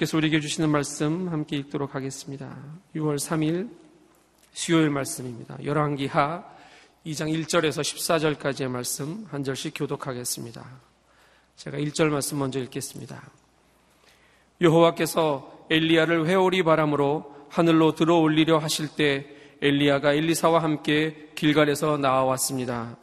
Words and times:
하나님께서 0.00 0.16
우리에게 0.16 0.40
주시는 0.40 0.70
말씀 0.70 1.28
함께 1.28 1.56
읽도록 1.56 1.94
하겠습니다. 1.94 2.56
6월 2.96 3.16
3일 3.16 3.70
수요일 4.52 4.90
말씀입니다. 4.90 5.56
열왕기하 5.62 6.44
2장 7.06 7.32
1절에서 7.32 7.82
14절까지의 8.38 8.68
말씀 8.68 9.26
한 9.30 9.44
절씩 9.44 9.74
교독하겠습니다. 9.76 10.64
제가 11.56 11.78
1절 11.78 12.08
말씀 12.08 12.38
먼저 12.38 12.58
읽겠습니다. 12.60 13.22
여호와께서 14.60 15.66
엘리야를 15.70 16.26
회오리 16.26 16.62
바람으로 16.62 17.46
하늘로 17.48 17.94
들어올리려 17.94 18.58
하실 18.58 18.88
때 18.88 19.26
엘리야가 19.60 20.14
엘리사와 20.14 20.62
함께 20.62 21.30
길갈에서 21.34 21.98
나와왔습니다. 21.98 22.96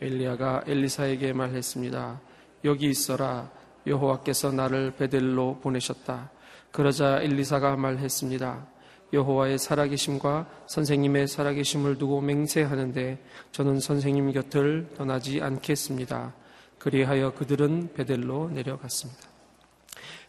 엘리야가 0.00 0.64
엘리사에게 0.66 1.32
말했습니다. 1.32 2.20
여기 2.64 2.86
있어라. 2.86 3.50
여호와께서 3.86 4.52
나를 4.52 4.92
베델로 4.96 5.60
보내셨다. 5.62 6.30
그러자 6.72 7.20
엘리사가 7.22 7.76
말했습니다. 7.76 8.66
여호와의 9.12 9.58
살아계심과 9.58 10.46
선생님의 10.66 11.28
살아계심을 11.28 11.96
두고 11.98 12.20
맹세하는데 12.20 13.18
저는 13.52 13.80
선생님 13.80 14.32
곁을 14.32 14.88
떠나지 14.96 15.40
않겠습니다. 15.40 16.34
그리하여 16.78 17.32
그들은 17.34 17.90
베델로 17.94 18.50
내려갔습니다. 18.50 19.22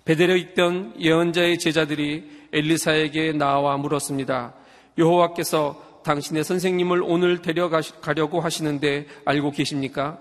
베델에 0.05 0.37
있던 0.37 0.93
예언자의 0.99 1.59
제자들이 1.59 2.47
엘리사에게 2.53 3.33
나와 3.33 3.75
물었습니다. 3.77 4.53
여호와께서 4.97 6.01
당신의 6.05 6.45
선생님을 6.45 7.03
오늘 7.03 7.41
데려가려고 7.41 8.39
하시는데 8.39 9.07
알고 9.25 9.51
계십니까? 9.51 10.19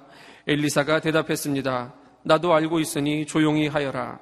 엘리사가 0.49 1.01
대답했습니다. 1.01 1.95
나도 2.27 2.53
알고 2.53 2.81
있으니 2.81 3.25
조용히 3.25 3.69
하여라. 3.69 4.19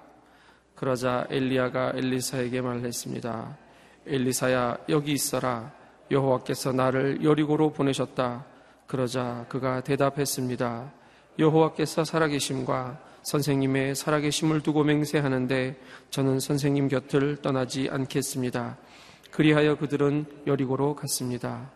그러자 0.74 1.27
엘리야가 1.30 1.92
엘리사에게 1.94 2.61
말했습니다. 2.61 3.56
엘리사야 4.06 4.77
여기 4.91 5.12
있어라. 5.12 5.72
여호와께서 6.11 6.72
나를 6.72 7.24
여리고로 7.24 7.72
보내셨다. 7.72 8.44
그러자 8.86 9.46
그가 9.48 9.80
대답했습니다. 9.80 10.92
여호와께서 11.38 12.05
살아계심과 12.05 13.00
선생님의 13.22 13.94
살아계심을 13.94 14.61
두고 14.61 14.84
맹세하는데 14.84 15.80
저는 16.11 16.41
선생님 16.41 16.89
곁을 16.89 17.36
떠나지 17.41 17.89
않겠습니다. 17.91 18.77
그리하여 19.30 19.77
그들은 19.77 20.27
여리고로 20.46 20.94
갔습니다. 20.96 21.70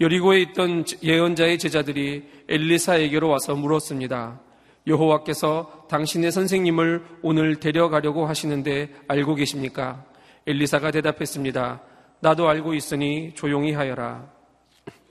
여리고에 0.00 0.42
있던 0.42 0.84
예언자의 1.02 1.58
제자들이 1.58 2.44
엘리사에게로 2.48 3.28
와서 3.28 3.56
물었습니다. 3.56 4.40
여호와께서 4.86 5.86
당신의 5.88 6.32
선생님을 6.32 7.04
오늘 7.22 7.56
데려가려고 7.56 8.26
하시는데 8.26 8.94
알고 9.08 9.34
계십니까? 9.34 10.04
엘리사가 10.46 10.90
대답했습니다. 10.90 11.82
나도 12.20 12.48
알고 12.48 12.74
있으니 12.74 13.34
조용히 13.34 13.72
하여라. 13.72 14.30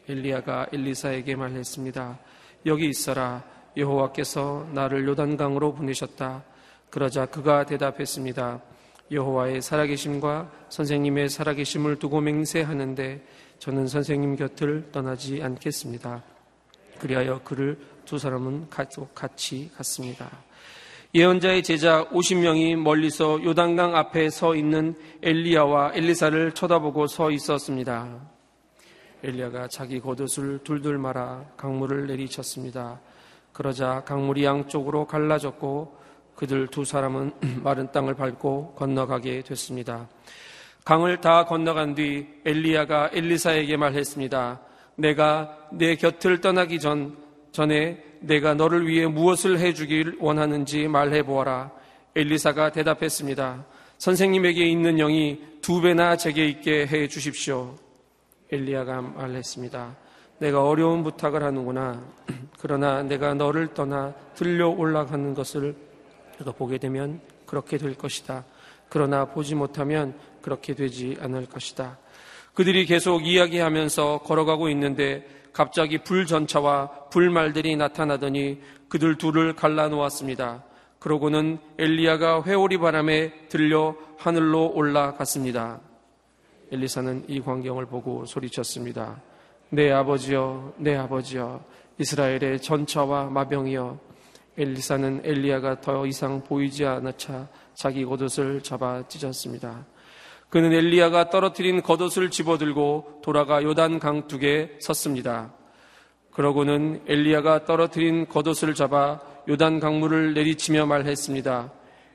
엘리야가 0.08 0.68
엘리사에게 0.74 1.36
말했습니다. 1.36 2.20
여기 2.66 2.88
있어라. 2.88 3.44
여호와께서 3.78 4.68
나를 4.74 5.08
요단강으로 5.08 5.74
보내셨다. 5.74 6.44
그러자 6.90 7.28
그가 7.28 7.66
대답했습니다. 7.66 8.62
여호와의 9.12 9.62
살아계심과 9.62 10.52
선생님의 10.70 11.30
살아계심을 11.30 11.98
두고 11.98 12.22
맹세하는데 12.22 13.26
저는 13.60 13.88
선생님 13.88 14.36
곁을 14.36 14.90
떠나지 14.92 15.42
않겠습니다. 15.42 16.24
그리하여 17.00 17.42
그를 17.44 17.80
두 18.10 18.18
사람은 18.18 18.70
같이 19.14 19.70
갔습니다. 19.78 20.32
예언자의 21.14 21.62
제자 21.62 22.10
50명이 22.10 22.76
멀리서 22.76 23.44
요단강 23.44 23.96
앞에 23.96 24.32
서 24.32 24.56
있는 24.56 24.96
엘리야와 25.22 25.92
엘리사를 25.94 26.54
쳐다보고 26.54 27.06
서 27.06 27.30
있었습니다. 27.30 28.20
엘리야가 29.24 29.68
자기 29.68 30.00
겉옷을 30.00 30.62
둘둘 30.64 30.98
말아 30.98 31.46
강물을 31.56 32.08
내리쳤습니다. 32.08 33.00
그러자 33.54 34.04
강물이 34.06 34.44
양쪽으로 34.44 35.06
갈라졌고 35.06 35.96
그들 36.34 36.66
두 36.66 36.86
사람은 36.86 37.32
마른 37.62 37.92
땅을 37.92 38.16
밟고 38.16 38.74
건너가게 38.74 39.44
됐습니다. 39.44 40.10
강을 40.84 41.22
다 41.22 41.46
건너간 41.46 41.94
뒤 41.94 42.28
엘리야가 42.44 43.12
엘리사에게 43.14 43.78
말했습니다. 43.78 44.62
내가 44.96 45.56
내 45.72 45.96
곁을 45.96 46.42
떠나기 46.42 46.80
전 46.80 47.29
전에 47.52 48.04
내가 48.20 48.54
너를 48.54 48.88
위해 48.88 49.08
무엇을 49.08 49.60
해주길 49.60 50.18
원하는지 50.20 50.88
말해 50.88 51.24
보아라. 51.24 51.72
엘리사가 52.16 52.72
대답했습니다. 52.72 53.66
선생님에게 53.98 54.66
있는 54.66 54.98
영이 54.98 55.42
두 55.62 55.82
배나 55.82 56.16
제게 56.16 56.48
있게 56.48 56.88
해 56.88 57.08
주십시오. 57.08 57.76
엘리야가 58.52 59.02
말했습니다. 59.02 59.96
내가 60.40 60.64
어려운 60.64 61.04
부탁을 61.04 61.44
하는구나. 61.44 62.04
그러나 62.60 63.04
내가 63.04 63.34
너를 63.34 63.74
떠나 63.74 64.14
들려 64.36 64.70
올라가는 64.70 65.34
것을 65.34 65.76
내가 66.38 66.52
보게 66.52 66.78
되면 66.78 67.20
그렇게 67.46 67.78
될 67.78 67.96
것이다. 67.96 68.46
그러나 68.90 69.26
보지 69.26 69.56
못하면 69.56 70.14
그렇게 70.42 70.74
되지 70.74 71.18
않을 71.20 71.46
것이다. 71.48 71.98
그들이 72.54 72.86
계속 72.86 73.26
이야기하면서 73.26 74.20
걸어가고 74.24 74.70
있는데 74.70 75.26
갑자기 75.54 76.00
불전차와 76.00 77.10
불말들이 77.10 77.76
나타나더니 77.76 78.62
그들 78.88 79.18
둘을 79.18 79.56
갈라놓았습니다. 79.56 80.64
그러고는 81.00 81.60
엘리야가 81.78 82.44
회오리 82.44 82.78
바람에 82.78 83.48
들려 83.48 83.96
하늘로 84.18 84.72
올라갔습니다. 84.74 85.80
엘리사는 86.72 87.26
이 87.28 87.40
광경을 87.40 87.86
보고 87.86 88.26
소리쳤습니다. 88.26 89.22
내 89.70 89.92
아버지여, 89.92 90.74
내 90.78 90.96
아버지여, 90.96 91.64
이스라엘의 91.98 92.62
전차와 92.62 93.26
마병이여. 93.26 94.00
엘리사는 94.58 95.22
엘리야가 95.24 95.80
더 95.80 96.06
이상 96.06 96.44
보이지 96.44 96.86
않아 96.86 97.14
차 97.14 97.48
자기 97.76 98.04
겉옷을 98.04 98.62
잡아 98.62 99.02
찢었습니다. 99.08 99.86
그는 100.50 100.74
엘리야가 100.74 101.30
떨어뜨린 101.30 101.82
겉옷을 101.84 102.32
집어들고 102.32 103.22
돌아가 103.24 103.62
요단 103.62 104.00
강둑에 104.00 104.78
섰습니다. 104.80 105.54
그러고는 106.32 107.04
엘리야가 107.08 107.66
떨어뜨린 107.66 108.28
겉옷을 108.28 108.74
잡아 108.74 109.20
요단 109.48 109.80
강물을 109.80 110.34
내리치며 110.34 110.86
말했습니다. 110.88 111.72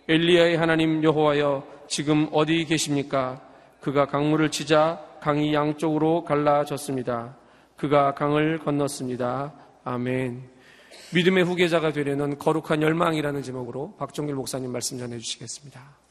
엘리야의 0.09 0.56
하나님 0.56 1.03
여호와여 1.03 1.67
지금 1.89 2.28
어디 2.33 2.65
계십니까? 2.65 3.41
그가 3.81 4.06
강물을 4.06 4.50
치자 4.50 5.00
강이 5.21 5.55
양쪽으로 5.55 6.25
갈라졌습니다. 6.25 7.37
그가 7.77 8.15
강을 8.15 8.59
건넜습니다. 8.59 9.53
아멘. 9.84 10.43
믿음의 11.15 11.44
후계자가 11.44 11.93
되려는 11.93 12.39
거룩한 12.39 12.83
열망이라는 12.83 13.43
제목으로 13.43 13.94
박종길 13.99 14.34
목사님 14.34 14.73
말씀 14.73 14.99
전해 14.99 15.19
주시겠습니다. 15.19 16.03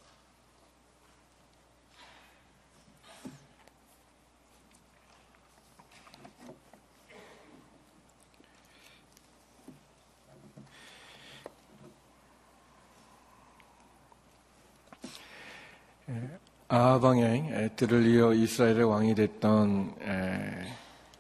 아하방의 16.67 17.71
들을 17.75 18.05
이어 18.07 18.33
이스라엘의 18.33 18.83
왕이 18.83 19.15
됐던 19.15 19.95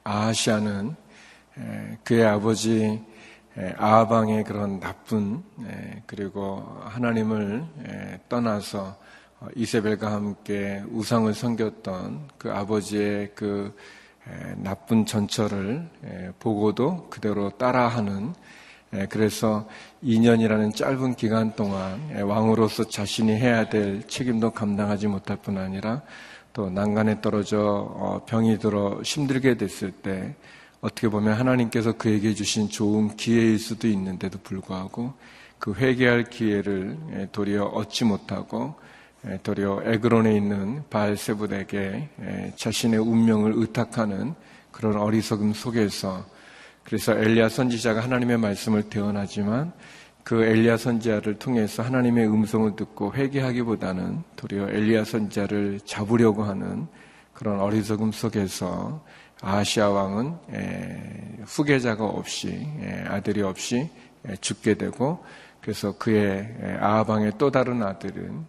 아하시아는 0.03 0.95
그의 2.03 2.25
아버지 2.25 3.01
아하방의 3.77 4.43
그런 4.43 4.79
나쁜 4.79 5.43
그리고 6.05 6.81
하나님을 6.83 7.63
떠나서 8.27 8.97
어, 9.39 9.47
이세벨과 9.55 10.11
함께 10.11 10.81
우상을 10.89 11.33
섬겼던 11.33 12.29
그 12.37 12.51
아버지의 12.51 13.31
그 13.35 13.75
나쁜 14.55 15.05
전철을 15.05 15.89
보고도 16.39 17.09
그대로 17.09 17.49
따라하는 17.49 18.33
그래서 19.09 19.67
2년이라는 20.03 20.75
짧은 20.75 21.15
기간 21.15 21.55
동안 21.55 21.99
왕으로서 22.21 22.83
자신이 22.83 23.31
해야 23.31 23.67
될 23.67 24.07
책임도 24.07 24.51
감당하지 24.51 25.07
못할 25.07 25.37
뿐 25.37 25.57
아니라 25.57 26.01
또 26.53 26.69
난간에 26.69 27.19
떨어져 27.19 27.59
어, 27.59 28.23
병이 28.27 28.59
들어 28.59 29.01
힘들게 29.03 29.57
됐을 29.57 29.91
때 29.91 30.35
어떻게 30.81 31.07
보면 31.07 31.33
하나님께서 31.33 31.93
그에게 31.93 32.33
주신 32.33 32.69
좋은 32.69 33.15
기회일 33.15 33.57
수도 33.57 33.87
있는데도 33.87 34.37
불구하고 34.43 35.13
그 35.57 35.73
회개할 35.73 36.25
기회를 36.25 37.29
도리어 37.31 37.63
얻지 37.63 38.03
못하고 38.03 38.75
도리어 39.43 39.83
에그론에 39.85 40.35
있는 40.35 40.83
바알세불에게 40.89 42.09
자신의 42.57 42.99
운명을 42.99 43.53
의탁하는 43.55 44.35
그런 44.71 44.97
어리석음 44.97 45.53
속에서 45.53 46.25
그래서 46.83 47.13
엘리야 47.13 47.49
선지자가 47.49 48.01
하나님의 48.01 48.37
말씀을 48.37 48.83
대언하지만 48.83 49.71
그 50.23 50.43
엘리야 50.43 50.77
선지자를 50.77 51.39
통해서 51.39 51.83
하나님의 51.83 52.27
음성을 52.27 52.75
듣고 52.75 53.13
회개하기보다는 53.13 54.23
도리어 54.35 54.69
엘리야 54.69 55.03
선지자를 55.03 55.81
잡으려고 55.85 56.43
하는 56.43 56.87
그런 57.33 57.59
어리석음 57.59 58.11
속에서 58.11 59.03
아시아 59.41 59.89
왕은 59.89 60.37
후계자가 61.45 62.05
없이 62.05 62.65
아들이 63.07 63.41
없이 63.41 63.89
죽게 64.39 64.75
되고 64.75 65.23
그래서 65.61 65.97
그의 65.97 66.77
아하방의 66.79 67.33
또 67.37 67.51
다른 67.51 67.83
아들은 67.83 68.45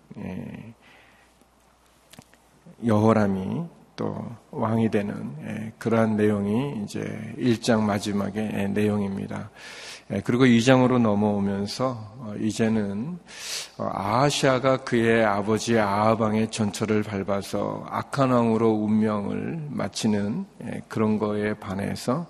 여호람이 2.86 3.64
또 3.96 4.16
왕이 4.50 4.90
되는 4.90 5.72
그러한 5.78 6.16
내용이 6.16 6.82
이제 6.84 7.34
1장 7.38 7.82
마지막의 7.82 8.70
내용입니다. 8.70 9.50
예, 10.12 10.20
그리고 10.20 10.44
2장으로 10.44 11.00
넘어오면서 11.00 12.14
어, 12.18 12.34
이제는 12.38 13.18
어, 13.78 13.88
아하시아가 13.90 14.78
그의 14.78 15.24
아버지 15.24 15.78
아하방의 15.78 16.50
전철을 16.50 17.02
밟아서 17.04 17.86
악한 17.88 18.30
왕으로 18.30 18.70
운명을 18.70 19.68
마치는 19.70 20.44
예, 20.66 20.82
그런 20.88 21.18
거에 21.18 21.54
반해서 21.54 22.26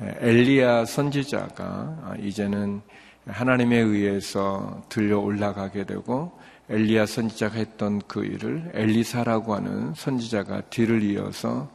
예, 0.00 0.14
엘리야 0.20 0.84
선지자가 0.84 1.64
아, 1.64 2.14
이제는 2.20 2.82
하나님에 3.26 3.76
의해서 3.78 4.82
들려 4.88 5.18
올라가게 5.18 5.84
되고 5.84 6.37
엘리야 6.70 7.06
선지자가 7.06 7.56
했던 7.56 8.00
그 8.06 8.24
일을 8.24 8.72
엘리사라고 8.74 9.54
하는 9.54 9.94
선지자가 9.94 10.62
뒤를 10.70 11.02
이어서 11.02 11.70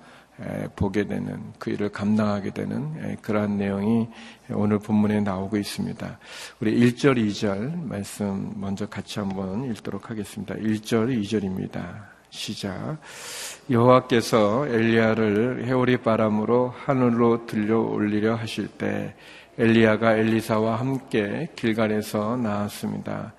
보게 0.76 1.06
되는 1.06 1.40
그 1.60 1.70
일을 1.70 1.90
감당하게 1.90 2.52
되는 2.52 3.18
그러한 3.22 3.58
내용이 3.58 4.08
오늘 4.52 4.80
본문에 4.80 5.22
나오고 5.22 5.58
있습니다. 5.58 6.20
우리 6.60 6.80
1절, 6.80 7.18
2절 7.18 7.86
말씀 7.88 8.52
먼저 8.56 8.88
같이 8.88 9.20
한번 9.20 9.66
읽도록 9.72 10.10
하겠습니다. 10.10 10.56
1절, 10.56 11.22
2절입니다. 11.22 12.14
시작. 12.32 12.98
여호와께서 13.70 14.68
엘리야를 14.68 15.66
해오리 15.66 15.98
바람으로 15.98 16.74
하늘로 16.76 17.46
들려 17.46 17.80
올리려 17.80 18.34
하실 18.36 18.68
때 18.68 19.14
엘리야가 19.60 20.18
엘리사와 20.18 20.80
함께 20.80 21.50
길갈에서 21.56 22.38
나왔습니다. 22.38 23.34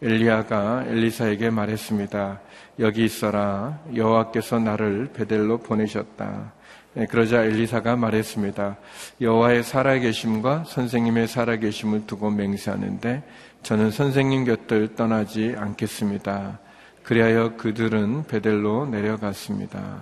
엘리야가 0.00 0.84
엘리사에게 0.86 1.50
말했습니다. 1.50 2.40
여기 2.78 3.04
있어라. 3.04 3.80
여호와께서 3.94 4.60
나를 4.60 5.10
베델로 5.12 5.58
보내셨다. 5.58 6.52
네, 6.94 7.06
그러자 7.06 7.44
엘리사가 7.44 7.96
말했습니다. 7.96 8.76
여호와의 9.20 9.64
살아계심과 9.64 10.64
선생님의 10.68 11.26
살아계심을 11.26 12.06
두고 12.06 12.30
맹세하는데 12.30 13.22
저는 13.62 13.90
선생님 13.90 14.44
곁을 14.44 14.94
떠나지 14.94 15.54
않겠습니다. 15.56 16.60
그리하여 17.02 17.56
그들은 17.56 18.26
베델로 18.26 18.86
내려갔습니다. 18.86 19.98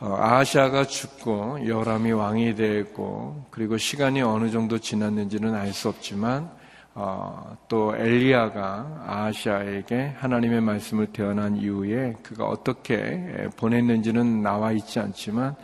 어, 0.00 0.16
아하시아가 0.18 0.84
죽고 0.84 1.66
여람이 1.66 2.12
왕이 2.12 2.56
되고 2.56 3.46
그리고 3.50 3.76
시간이 3.78 4.22
어느 4.22 4.50
정도 4.50 4.78
지났는지는 4.78 5.54
알 5.54 5.72
수 5.72 5.88
없지만 5.88 6.50
어, 6.94 7.56
또 7.68 7.96
엘리야가 7.96 9.04
아시아에게 9.06 10.14
하나님의 10.18 10.60
말씀을 10.60 11.06
대언한 11.06 11.56
이후에 11.56 12.14
그가 12.22 12.46
어떻게 12.46 13.48
보냈는지는 13.56 14.42
나와 14.42 14.72
있지 14.72 14.98
않지만 14.98 15.54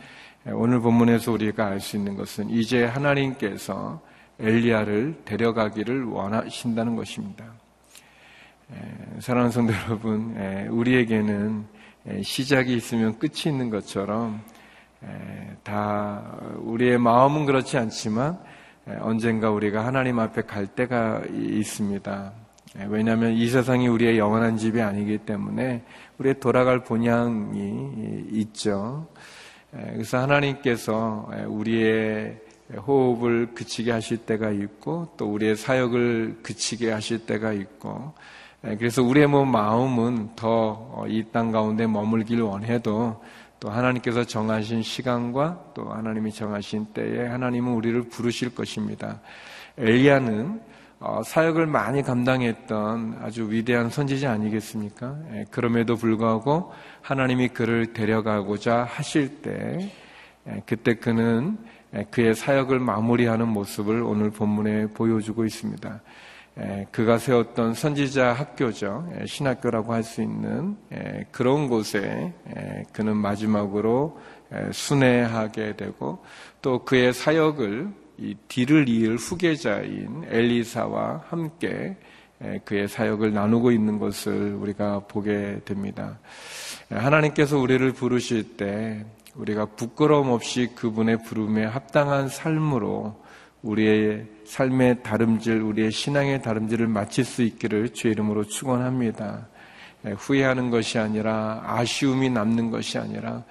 오늘 0.45 0.79
본문에서 0.79 1.33
우리가 1.33 1.67
알 1.67 1.81
수 1.81 1.97
있는 1.97 2.15
것은 2.15 2.49
이제 2.49 2.85
하나님께서 2.85 3.99
엘리야를 4.39 5.23
데려가기를 5.25 6.05
원하신다는 6.05 6.95
것입니다. 6.95 7.43
사랑하는 9.19 9.51
성도 9.51 9.73
여러분, 9.73 10.35
우리에게는 10.69 11.65
시작이 12.21 12.73
있으면 12.75 13.19
끝이 13.19 13.43
있는 13.47 13.69
것처럼 13.69 14.41
다 15.63 16.39
우리의 16.59 16.97
마음은 16.97 17.45
그렇지 17.45 17.77
않지만 17.77 18.37
예, 18.39 18.56
언젠가 19.01 19.51
우리가 19.51 19.85
하나님 19.85 20.19
앞에 20.19 20.43
갈 20.43 20.67
때가 20.67 21.23
있습니다. 21.31 22.31
예, 22.79 22.85
왜냐하면 22.89 23.33
이 23.33 23.47
세상이 23.47 23.87
우리의 23.87 24.17
영원한 24.17 24.57
집이 24.57 24.81
아니기 24.81 25.17
때문에 25.19 25.83
우리의 26.17 26.39
돌아갈 26.39 26.83
본향이 26.83 28.25
있죠. 28.31 29.07
예, 29.75 29.91
그래서 29.93 30.19
하나님께서 30.19 31.29
우리의 31.47 32.39
호흡을 32.85 33.53
그치게 33.53 33.91
하실 33.91 34.17
때가 34.17 34.51
있고 34.51 35.07
또 35.17 35.31
우리의 35.31 35.55
사역을 35.55 36.39
그치게 36.43 36.91
하실 36.91 37.25
때가 37.25 37.53
있고 37.53 38.13
그래서 38.61 39.03
우리의 39.03 39.27
뭐 39.27 39.45
마음은 39.45 40.31
더 40.35 41.05
이 41.07 41.23
땅 41.31 41.51
가운데 41.51 41.87
머물길 41.87 42.41
원해도 42.41 43.21
또 43.59 43.69
하나님께서 43.69 44.23
정하신 44.23 44.83
시간과 44.83 45.71
또 45.73 45.89
하나님이 45.89 46.31
정하신 46.31 46.87
때에 46.93 47.25
하나님은 47.27 47.73
우리를 47.73 48.03
부르실 48.09 48.53
것입니다. 48.53 49.19
엘리야는 49.77 50.61
어, 50.99 51.21
사역을 51.23 51.67
많이 51.67 52.01
감당했던 52.01 53.19
아주 53.21 53.51
위대한 53.51 53.89
선지자 53.89 54.31
아니겠습니까? 54.31 55.15
예, 55.33 55.45
그럼에도 55.51 55.95
불구하고 55.95 56.73
하나님이 57.01 57.49
그를 57.49 57.93
데려가고자 57.93 58.83
하실 58.83 59.41
때 59.41 59.91
예, 60.47 60.63
그때 60.65 60.95
그는 60.95 61.57
예, 61.95 62.03
그의 62.09 62.33
사역을 62.33 62.79
마무리하는 62.79 63.47
모습을 63.47 64.01
오늘 64.01 64.31
본문에 64.31 64.87
보여주고 64.87 65.45
있습니다. 65.45 66.01
그가 66.91 67.17
세웠던 67.19 67.75
선지자 67.75 68.33
학교죠. 68.33 69.07
신학교라고 69.25 69.93
할 69.93 70.03
수 70.03 70.21
있는 70.21 70.75
그런 71.31 71.67
곳에 71.67 72.33
그는 72.93 73.15
마지막으로 73.17 74.19
순회하게 74.71 75.75
되고 75.75 76.23
또 76.61 76.83
그의 76.83 77.13
사역을 77.13 77.89
이 78.17 78.35
뒤를 78.47 78.89
이을 78.89 79.17
후계자인 79.17 80.23
엘리사와 80.27 81.25
함께 81.29 81.97
그의 82.65 82.87
사역을 82.87 83.33
나누고 83.33 83.71
있는 83.71 83.99
것을 83.99 84.55
우리가 84.55 85.01
보게 85.07 85.59
됩니다. 85.65 86.17
하나님께서 86.89 87.59
우리를 87.59 87.91
부르실 87.93 88.57
때 88.57 89.05
우리가 89.35 89.65
부끄러움 89.65 90.29
없이 90.29 90.71
그분의 90.73 91.23
부름에 91.23 91.65
합당한 91.65 92.29
삶으로 92.29 93.26
우리의 93.67 94.25
삶의 94.45 95.03
다름질, 95.03 95.61
우리의 95.61 95.91
신앙의 95.91 96.41
다름질을 96.41 96.87
마칠 96.87 97.25
수 97.25 97.41
있기를 97.43 97.89
주의 97.93 98.13
이름으로 98.13 98.45
축원합니다. 98.45 99.47
예, 100.05 100.11
후회하는 100.11 100.69
것이 100.69 100.99
아니라 100.99 101.63
아쉬움이 101.65 102.29
남는 102.29 102.71
것이 102.71 102.97
아니라 102.97 103.43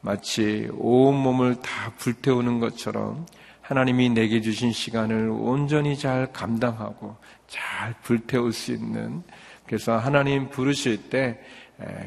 마치 0.00 0.68
온 0.72 1.14
몸을 1.14 1.56
다 1.56 1.92
불태우는 1.98 2.58
것처럼 2.58 3.26
하나님이 3.60 4.10
내게 4.10 4.40
주신 4.40 4.72
시간을 4.72 5.28
온전히 5.30 5.96
잘 5.96 6.32
감당하고 6.32 7.16
잘 7.46 7.94
불태울 8.02 8.52
수 8.52 8.72
있는 8.72 9.22
그래서 9.66 9.96
하나님 9.96 10.50
부르실 10.50 11.10
때 11.10 11.40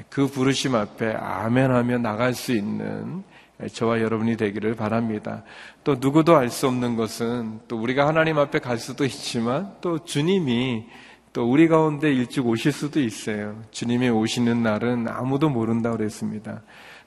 그 0.09 0.27
부르심 0.27 0.75
앞에 0.75 1.13
아멘하며 1.13 1.99
나갈 1.99 2.33
수 2.33 2.51
있는 2.51 3.23
저와 3.71 4.01
여러분이 4.01 4.35
되기를 4.37 4.75
바랍니다. 4.75 5.43
또 5.83 5.95
누구도 5.99 6.35
알 6.35 6.49
수 6.49 6.67
없는 6.67 6.95
것은 6.95 7.59
또 7.67 7.77
우리가 7.77 8.07
하나님 8.07 8.37
앞에 8.37 8.59
갈 8.59 8.77
수도 8.77 9.05
있지만 9.05 9.73
또 9.81 10.03
주님이 10.03 10.85
또 11.33 11.49
우리 11.49 11.67
가운데 11.67 12.13
일찍 12.13 12.45
오실 12.45 12.71
수도 12.71 12.99
있어요. 12.99 13.61
주님이 13.71 14.09
오시는 14.09 14.61
날은 14.61 15.07
아무도 15.07 15.49
모른다고 15.49 15.97
그랬습니다. 15.97 16.61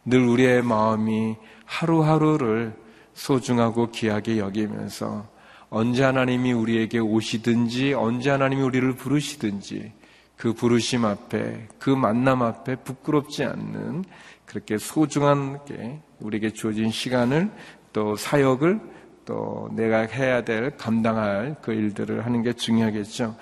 늘 0.05 0.21
우리의 0.27 0.63
마음이 0.63 1.37
하루하루를 1.65 2.75
소중하고 3.15 3.91
귀하게 3.91 4.39
여기면서 4.39 5.29
언제 5.69 6.05
하나님이 6.05 6.53
우리에게 6.53 6.99
오시든지 6.99 7.95
언제 7.95 8.31
하나님이 8.31 8.63
우리를 8.63 8.95
부르시든지 8.95 9.93
그 10.37 10.53
부르심 10.53 11.05
앞에 11.05 11.69
그 11.79 11.91
만남 11.91 12.43
앞에 12.43 12.77
부끄럽지 12.77 13.45
않는 13.45 14.05
그렇게 14.45 14.79
소중한 14.79 15.65
게 15.65 16.01
우리에게 16.21 16.51
주어진 16.51 16.91
시간을 16.91 17.51
또 17.93 18.17
사역을 18.17 18.81
또 19.25 19.69
내가 19.73 20.03
해야 20.03 20.43
될 20.45 20.77
감당할 20.77 21.57
그 21.61 21.73
일들을 21.73 22.25
하는 22.25 22.43
게 22.43 22.53
중요하겠죠. 22.53 23.37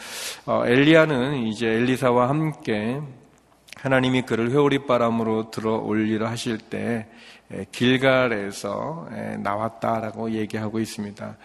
어, 0.46 0.62
엘리야는 0.66 1.46
이제 1.46 1.66
엘리사와 1.66 2.28
함께 2.28 3.00
하나님이 3.76 4.22
그를 4.22 4.50
회오리 4.50 4.86
바람으로 4.86 5.50
들어 5.50 5.76
올리려 5.76 6.26
하실 6.26 6.56
때 6.56 7.06
길갈에서 7.70 9.08
나왔다라고 9.40 10.30
얘기하고 10.30 10.80
있습니다. 10.80 11.36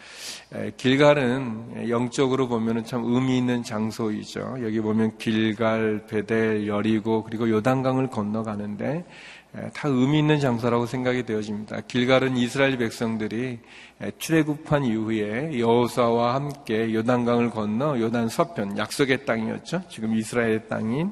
길갈은 0.77 1.89
영적으로 1.89 2.47
보면 2.47 2.85
참 2.85 3.03
의미 3.03 3.37
있는 3.37 3.61
장소이죠. 3.61 4.59
여기 4.61 4.79
보면 4.79 5.17
길갈, 5.17 6.05
베델, 6.07 6.65
여리고 6.65 7.23
그리고 7.23 7.49
요단강을 7.49 8.07
건너가는데 8.07 9.05
다 9.73 9.87
의미 9.89 10.19
있는 10.19 10.39
장소라고 10.39 10.85
생각이 10.85 11.25
되어집니다. 11.25 11.81
길갈은 11.87 12.37
이스라엘 12.37 12.77
백성들이 12.77 13.59
출애굽한 14.19 14.85
이후에 14.85 15.59
여호수아와 15.59 16.35
함께 16.35 16.93
요단강을 16.93 17.49
건너 17.49 17.99
요단 17.99 18.29
서편 18.29 18.77
약속의 18.77 19.25
땅이었죠. 19.25 19.81
지금 19.89 20.15
이스라엘의 20.15 20.67
땅인 20.67 21.11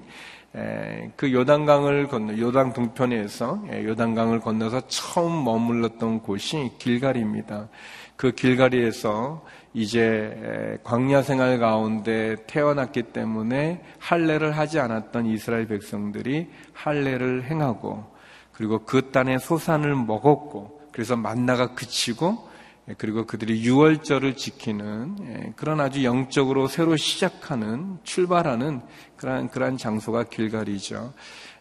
그 1.15 1.33
요단강을 1.33 2.07
건너 2.09 2.37
요단 2.37 2.73
동편에서 2.73 3.63
요단강을 3.85 4.39
건너서 4.41 4.81
처음 4.87 5.43
머물렀던 5.43 6.21
곳이 6.21 6.73
길갈입니다. 6.77 7.69
그 8.15 8.31
길갈이에서 8.31 9.43
이제 9.73 10.79
광야 10.83 11.23
생활 11.23 11.59
가운데 11.59 12.35
태어났기 12.47 13.03
때문에 13.13 13.81
할례를 13.99 14.57
하지 14.57 14.79
않았던 14.79 15.25
이스라엘 15.25 15.67
백성들이 15.67 16.47
할례를 16.73 17.45
행하고 17.45 18.15
그리고 18.57 18.79
그 18.79 19.11
땅의 19.11 19.39
소산을 19.39 19.93
먹었고 19.93 20.89
그래서 20.91 21.15
만나가 21.15 21.75
그치고 21.75 22.49
예, 22.89 22.95
그리고 22.97 23.27
그들이 23.27 23.63
유월절을 23.63 24.35
지키는 24.35 25.15
예, 25.21 25.53
그런 25.55 25.79
아주 25.79 26.03
영적으로 26.03 26.67
새로 26.67 26.97
시작하는 26.97 27.99
출발하는 28.03 28.81
그러한 29.15 29.49
그러한 29.49 29.77
장소가 29.77 30.23
길갈이죠. 30.23 31.13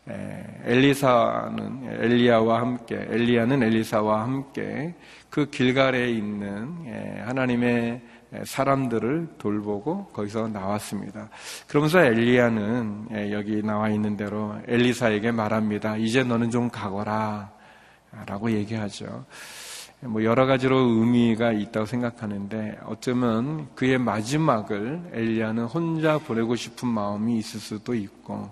예, 0.08 0.46
엘리사는 0.64 2.00
엘리야와 2.02 2.60
함께 2.62 3.06
엘리야는 3.10 3.62
엘리사와 3.62 4.22
함께 4.22 4.94
그 5.28 5.50
길갈에 5.50 6.10
있는 6.10 7.26
하나님의 7.26 8.00
사람들을 8.44 9.34
돌보고 9.38 10.06
거기서 10.06 10.48
나왔습니다. 10.48 11.28
그러면서 11.68 12.00
엘리야는 12.00 13.30
여기 13.32 13.62
나와 13.62 13.88
있는 13.88 14.16
대로 14.16 14.56
엘리사에게 14.66 15.32
말합니다. 15.32 15.96
이제 15.96 16.22
너는 16.22 16.50
좀 16.50 16.68
가거라. 16.68 17.56
라고 18.26 18.50
얘기하죠. 18.50 19.26
뭐 20.00 20.22
여러 20.24 20.46
가지로 20.46 20.78
의미가 20.78 21.52
있다고 21.52 21.86
생각하는데 21.86 22.78
어쩌면 22.84 23.68
그의 23.74 23.98
마지막을 23.98 25.10
엘리야는 25.12 25.64
혼자 25.64 26.18
보내고 26.18 26.54
싶은 26.56 26.88
마음이 26.88 27.38
있을 27.38 27.60
수도 27.60 27.94
있고 27.94 28.50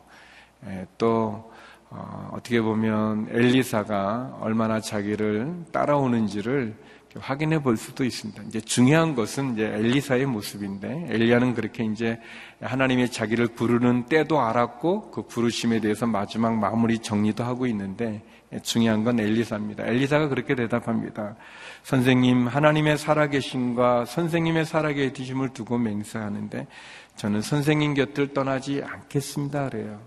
또 0.98 1.52
어, 1.90 2.30
어떻게 2.32 2.60
보면 2.60 3.28
엘리사가 3.30 4.38
얼마나 4.40 4.80
자기를 4.80 5.66
따라오는지를 5.70 6.74
확인해 7.18 7.62
볼 7.62 7.76
수도 7.76 8.04
있습니다. 8.04 8.42
이제 8.44 8.60
중요한 8.60 9.14
것은 9.14 9.54
이제 9.54 9.64
엘리사의 9.66 10.26
모습인데 10.26 11.06
엘리야는 11.10 11.54
그렇게 11.54 11.84
이제 11.84 12.18
하나님의 12.60 13.10
자기를 13.10 13.48
부르는 13.48 14.06
때도 14.06 14.40
알았고 14.40 15.10
그 15.10 15.22
부르심에 15.22 15.80
대해서 15.80 16.06
마지막 16.06 16.56
마무리 16.56 16.98
정리도 16.98 17.44
하고 17.44 17.66
있는데 17.66 18.22
중요한 18.62 19.04
건 19.04 19.20
엘리사입니다. 19.20 19.86
엘리사가 19.86 20.28
그렇게 20.28 20.54
대답합니다. 20.54 21.36
선생님, 21.82 22.46
하나님의 22.46 22.98
살아계심과 22.98 24.06
선생님의 24.06 24.64
살아계심을 24.64 25.50
두고 25.50 25.78
맹세하는데 25.78 26.66
저는 27.16 27.42
선생님 27.42 27.94
곁을 27.94 28.32
떠나지 28.32 28.82
않겠습니다. 28.84 29.70
그래요. 29.70 30.00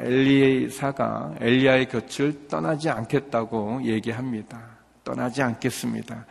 엘리사가 0.00 1.36
엘리야의 1.40 1.88
곁을 1.88 2.48
떠나지 2.48 2.90
않겠다고 2.90 3.82
얘기합니다. 3.84 4.73
떠나지 5.04 5.42
않겠습니다. 5.42 6.26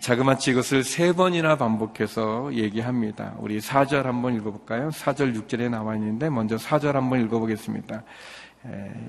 자그마치 0.00 0.50
이것을 0.50 0.82
세 0.82 1.12
번이나 1.12 1.56
반복해서 1.56 2.50
얘기합니다. 2.52 3.34
우리 3.38 3.60
4절 3.60 4.02
한번 4.02 4.34
읽어볼까요? 4.34 4.88
4절 4.88 5.36
6절에 5.36 5.70
나와 5.70 5.94
있는데 5.94 6.28
먼저 6.28 6.56
4절 6.56 6.94
한번 6.94 7.20
읽어보겠습니다. 7.20 8.02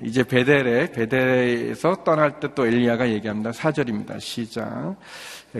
이제 0.02 0.22
베델에 0.22 0.92
베델에서 0.92 2.04
떠날 2.04 2.38
때 2.40 2.48
또 2.54 2.66
엘리야가 2.66 3.08
얘기합니다. 3.10 3.50
4절입니다. 3.50 4.20
시작. 4.20 4.96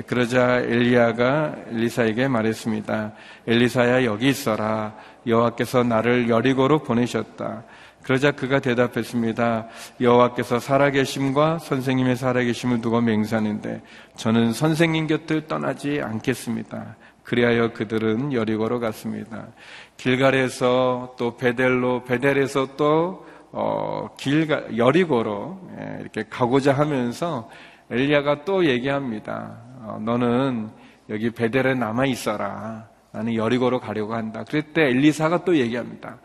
그러자 0.07 0.61
엘리야가 0.61 1.57
엘리사에게 1.71 2.29
말했습니다. 2.29 3.13
엘리사야 3.47 4.05
여기 4.05 4.29
있어라. 4.29 4.95
여호와께서 5.27 5.83
나를 5.83 6.29
여리고로 6.29 6.79
보내셨다. 6.85 7.65
그러자 8.03 8.33
그가 8.33 8.61
대답했습니다. 8.61 9.69
여호와께서 10.01 10.59
살아계심과 10.59 11.59
선생님의 11.61 12.17
살아계심을 12.17 12.81
두고 12.81 13.01
맹세하는데 13.01 13.83
저는 14.17 14.53
선생님 14.53 15.07
곁을 15.07 15.47
떠나지 15.47 16.01
않겠습니다. 16.03 16.97
그리하여 17.23 17.73
그들은 17.73 18.33
여리고로 18.33 18.81
갔습니다. 18.81 19.49
길갈에서 19.97 21.15
또 21.17 21.37
베델로 21.37 22.05
베델에서 22.05 22.77
또 22.77 23.25
어, 23.53 24.09
길 24.19 24.49
여리고로 24.77 25.61
예, 25.79 25.99
이렇게 26.01 26.25
가고자 26.29 26.73
하면서 26.73 27.49
엘리야가 27.91 28.45
또 28.45 28.65
얘기합니다. 28.65 29.59
어, 29.83 30.01
너는 30.03 30.71
여기 31.11 31.31
베델에 31.31 31.75
남아 31.75 32.07
있어라. 32.07 32.89
나는 33.13 33.35
여리고로 33.35 33.79
가려고 33.79 34.15
한다. 34.15 34.45
그랬때 34.49 34.89
엘리사가 34.89 35.45
또 35.45 35.57
얘기합니다. 35.57 36.19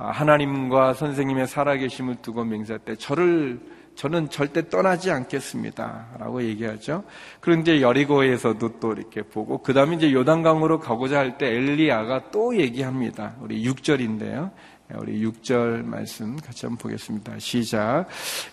아, 0.00 0.10
하나님과 0.12 0.94
선생님의 0.94 1.46
살아계심을 1.46 2.16
두고 2.22 2.44
맹세할 2.44 2.80
때 2.80 2.96
저를 2.96 3.60
저는 3.96 4.30
절대 4.30 4.66
떠나지 4.70 5.10
않겠습니다. 5.10 6.06
라고 6.18 6.42
얘기하죠. 6.42 7.04
그런데 7.40 7.82
여리고에서도 7.82 8.80
또 8.80 8.92
이렇게 8.92 9.20
보고, 9.20 9.58
그 9.58 9.74
다음에 9.74 9.96
이제 9.96 10.10
요단강으로 10.10 10.80
가고자 10.80 11.18
할 11.18 11.36
때 11.36 11.48
엘리야가 11.48 12.30
또 12.30 12.56
얘기합니다. 12.56 13.34
우리 13.40 13.62
6절인데요. 13.62 14.50
우리 14.96 15.22
6절 15.24 15.84
말씀 15.84 16.36
같이 16.36 16.64
한번 16.64 16.78
보겠습니다. 16.78 17.38
시작. 17.38 18.06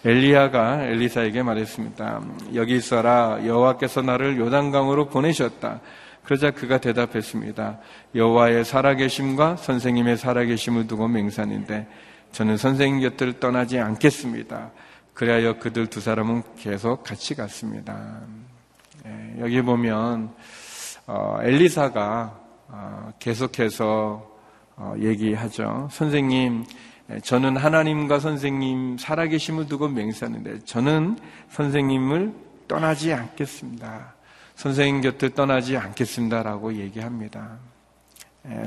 엘리야가 0.03 0.83
엘리사에게 0.83 1.43
말했습니다. 1.43 2.21
여기 2.55 2.75
있어라. 2.75 3.39
여호와께서 3.45 4.01
나를 4.01 4.37
요단강으로 4.37 5.07
보내셨다. 5.07 5.79
그러자 6.27 6.51
그가 6.51 6.77
대답했습니다. 6.77 7.79
여호와의 8.13 8.65
살아계심과 8.65 9.55
선생님의 9.55 10.17
살아계심을 10.17 10.85
두고 10.85 11.07
맹산인데 11.07 11.87
저는 12.33 12.57
선생님 12.57 12.99
곁을 12.99 13.39
떠나지 13.39 13.79
않겠습니다. 13.79 14.71
그리하여 15.13 15.57
그들 15.57 15.87
두 15.87 16.01
사람은 16.01 16.43
계속 16.57 17.03
같이 17.03 17.33
갔습니다. 17.33 18.19
예, 19.05 19.35
여기 19.39 19.61
보면 19.61 20.35
어, 21.05 21.37
엘리사가 21.43 22.39
어, 22.67 23.13
계속해서 23.19 24.29
어, 24.75 24.95
얘기하죠. 24.99 25.87
선생님, 25.89 26.65
저는 27.23 27.55
하나님과 27.55 28.19
선생님 28.19 28.97
살아계심을 28.97 29.69
두고 29.69 29.87
맹세하는데 29.87 30.65
저는 30.65 31.17
선생님을 31.51 32.33
떠나지 32.67 33.13
않겠습니다. 33.13 34.16
선생님 34.57 35.01
곁을 35.01 35.29
떠나지 35.29 35.77
않겠습니다라고 35.77 36.73
얘기합니다. 36.77 37.59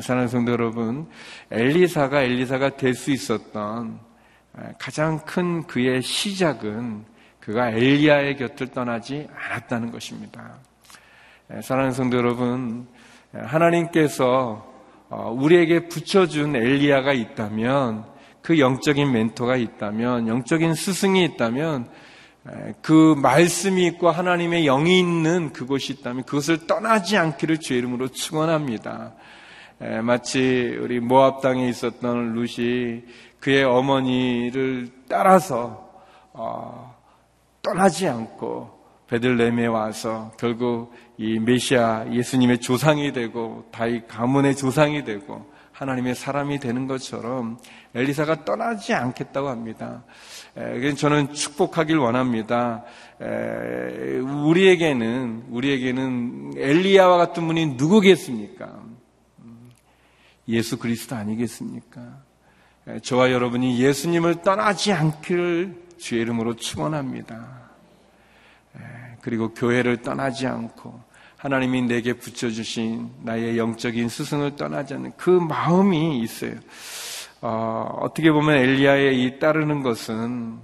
사랑하는 0.01 0.29
성도 0.29 0.53
여러분, 0.53 1.09
엘리사가 1.51 2.23
엘리사가 2.23 2.77
될 2.77 2.95
수 2.95 3.11
있었던 3.11 3.99
가장 4.79 5.19
큰 5.25 5.67
그의 5.67 6.01
시작은 6.01 7.05
그가 7.41 7.71
엘리야의 7.71 8.37
곁을 8.37 8.69
떠나지 8.69 9.27
않았다는 9.35 9.91
것입니다. 9.91 10.59
사랑하는 11.61 11.93
성도 11.93 12.19
여러분, 12.19 12.87
하나님께서 13.33 14.71
어, 15.09 15.33
우리에게 15.33 15.89
붙여준 15.89 16.55
엘리야가 16.55 17.13
있다면 17.15 18.05
그 18.43 18.61
영적인 18.61 19.11
멘토가 19.11 19.57
있다면 19.57 20.29
영적인 20.29 20.75
스승이 20.75 21.25
있다면 21.25 21.89
그 22.81 23.15
말씀이 23.17 23.87
있고 23.87 24.11
하나님의 24.11 24.65
영이 24.65 24.99
있는 24.99 25.53
그곳이 25.53 25.93
있다면 25.95 26.25
그것을 26.25 26.67
떠나지 26.67 27.17
않기를 27.17 27.59
주의 27.61 27.79
이름으로 27.79 28.09
축원합니다. 28.09 29.15
마치 30.03 30.77
우리 30.81 31.01
모압 31.01 31.43
땅에 31.43 31.69
있었던 31.69 32.35
룻이 32.35 33.03
그의 33.41 33.65
어머니를 33.65 34.89
따라서 35.09 35.91
어, 36.33 36.95
떠나지 37.63 38.07
않고 38.07 38.79
베들레헴에 39.09 39.67
와서 39.67 40.31
결국 40.39 40.93
이 41.19 41.39
메시아 41.39 42.13
예수님의 42.13 42.61
조상이 42.61 43.13
되고 43.13 43.67
다윗 43.73 44.07
가문의 44.07 44.55
조상이 44.55 45.05
되고 45.05 45.50
하나님의 45.81 46.15
사람이 46.15 46.61
되는 46.61 46.87
것처럼 46.87 47.59
엘리사가 47.95 48.45
떠나지 48.45 48.93
않겠다고 48.93 49.49
합니다. 49.49 50.05
저는 50.99 51.33
축복하길 51.33 51.97
원합니다. 51.97 52.85
우리에게는 54.45 55.47
우리에게는 55.49 56.53
엘리야와 56.59 57.17
같은 57.17 57.47
분이 57.47 57.77
누구겠습니까? 57.77 58.67
음, 59.39 59.71
예수 60.49 60.79
그리스도 60.79 61.17
아니겠습니까? 61.17 62.03
저와 63.03 63.33
여러분이 63.33 63.81
예수님을 63.81 64.43
떠나지 64.43 64.93
않기를 64.93 65.83
주의 65.97 66.21
이름으로 66.21 66.57
축원합니다. 66.57 67.71
그리고 69.23 69.55
교회를 69.55 70.03
떠나지 70.03 70.47
않고 70.47 71.10
하나님이 71.41 71.81
내게 71.83 72.13
붙여주신 72.13 73.09
나의 73.23 73.57
영적인 73.57 74.11
스승을 74.11 74.57
떠나지 74.57 74.93
않는 74.93 75.13
그 75.17 75.31
마음이 75.31 76.21
있어요. 76.21 76.53
어, 77.41 78.11
떻게 78.15 78.31
보면 78.31 78.57
엘리야의 78.59 79.25
이 79.25 79.39
따르는 79.39 79.83
것은 79.83 80.59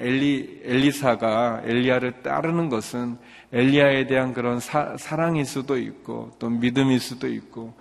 엘리 0.00 0.60
엘리사가 0.64 1.62
엘리야를 1.64 2.22
따르는 2.22 2.68
것은 2.68 3.16
엘리야에 3.54 4.06
대한 4.06 4.34
그런 4.34 4.60
사, 4.60 4.98
사랑일 4.98 5.46
수도 5.46 5.78
있고 5.78 6.32
또 6.38 6.50
믿음일 6.50 7.00
수도 7.00 7.26
있고 7.26 7.72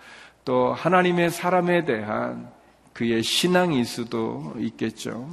또 0.45 0.71
하나님의 0.71 1.31
사람에 1.31 1.83
대한 1.83 2.49
그의 2.93 3.23
신앙일 3.23 3.83
수도 3.83 4.53
있겠죠. 4.57 5.27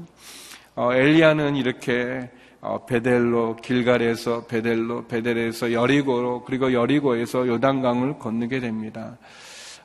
어, 0.75 0.93
엘리야는 0.93 1.55
이렇게 1.55 2.28
어, 2.33 2.38
베델로 2.86 3.56
길갈에서 3.56 4.46
베델로 4.46 5.06
베델에서 5.06 5.72
여리고로 5.72 6.44
그리고 6.44 6.72
여리고에서 6.72 7.46
요단강을 7.46 8.18
건너게 8.18 8.60
됩니다. 8.60 9.16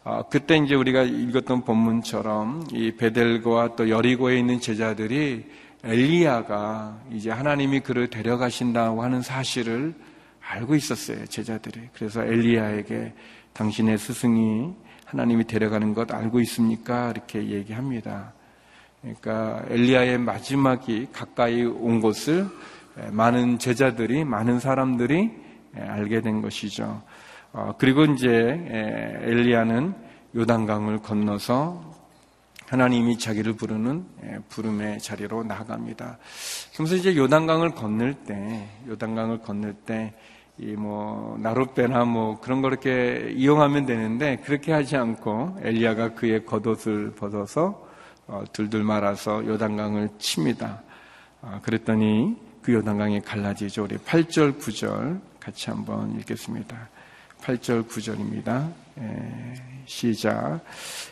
어, 0.03 0.23
그때 0.29 0.57
이제 0.57 0.75
우리가 0.75 1.03
읽었던 1.03 1.63
본문처럼 1.63 2.65
이 2.73 2.91
베델과 2.91 3.75
또 3.75 3.89
여리고에 3.89 4.37
있는 4.37 4.59
제자들이 4.59 5.45
엘리야가 5.83 7.03
이제 7.11 7.29
하나님이 7.29 7.81
그를 7.81 8.09
데려가신다고 8.09 9.03
하는 9.03 9.21
사실을 9.21 9.93
알고 10.41 10.75
있었어요, 10.75 11.25
제자들이. 11.27 11.89
그래서 11.93 12.23
엘리야에게 12.23 13.13
당신의 13.53 13.97
스승이 13.97 14.73
하나님이 15.05 15.45
데려가는 15.45 15.93
것 15.93 16.11
알고 16.11 16.41
있습니까? 16.41 17.11
이렇게 17.11 17.49
얘기합니다. 17.49 18.33
그러니까 19.03 19.63
엘리야의 19.67 20.17
마지막이 20.17 21.10
가까이 21.12 21.63
온 21.65 22.00
것을 22.00 22.48
많은 23.12 23.60
제자들이, 23.60 24.24
많은 24.24 24.60
사람들이 24.60 25.31
알게 25.75 26.22
된 26.22 26.41
것이죠. 26.41 27.01
어, 27.51 27.74
그리고 27.77 28.05
이제 28.05 28.29
엘리야는 29.22 29.93
요단강을 30.36 31.00
건너서 31.00 31.93
하나님이 32.67 33.19
자기를 33.19 33.53
부르는 33.53 34.05
부름의 34.50 35.00
자리로 35.00 35.43
나아갑니다. 35.43 36.17
그래서 36.75 36.95
이제 36.95 37.15
요단강을 37.15 37.72
건널 37.75 38.13
때, 38.13 38.67
요단강을 38.88 39.39
건널 39.39 39.74
때, 39.74 40.13
이 40.60 40.75
뭐 40.75 41.36
나룻배나 41.39 42.05
뭐 42.05 42.39
그런 42.39 42.62
거 42.62 42.67
이렇게 42.67 43.33
이용하면 43.36 43.86
되는데 43.88 44.38
그렇게 44.38 44.72
하지 44.72 44.95
않고 44.95 45.57
엘리야가 45.62 46.13
그의 46.13 46.45
겉옷을 46.45 47.13
벗어서 47.15 47.69
어, 47.69 47.88
둘둘 48.53 48.83
말아서 48.83 49.45
요단강을 49.45 50.09
칩니다. 50.19 50.81
어, 51.41 51.59
그랬더니 51.63 52.37
그 52.61 52.73
요단강이 52.73 53.21
갈라지죠. 53.21 53.83
우리 53.83 53.97
8절 53.97 54.59
9절 54.59 55.19
같이 55.39 55.69
한번 55.69 56.17
읽겠습니다. 56.19 56.89
8절 57.41 57.87
9절입니다. 57.87 58.71
예, 58.99 59.53
시작. 59.85 60.61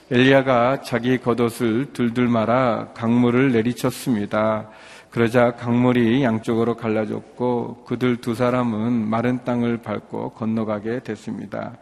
엘리야가 0.10 0.82
자기 0.82 1.18
겉옷을 1.18 1.92
둘둘 1.92 2.28
말아 2.30 2.94
강물을 2.94 3.52
내리쳤습니다. 3.52 4.70
그러자 5.10 5.56
강물이 5.56 6.24
양쪽으로 6.24 6.78
갈라졌고 6.78 7.84
그들 7.84 8.22
두 8.22 8.34
사람은 8.34 9.10
마른 9.10 9.44
땅을 9.44 9.80
밟고 9.80 10.30
건너가게 10.30 11.02
됐습니다. 11.04 11.78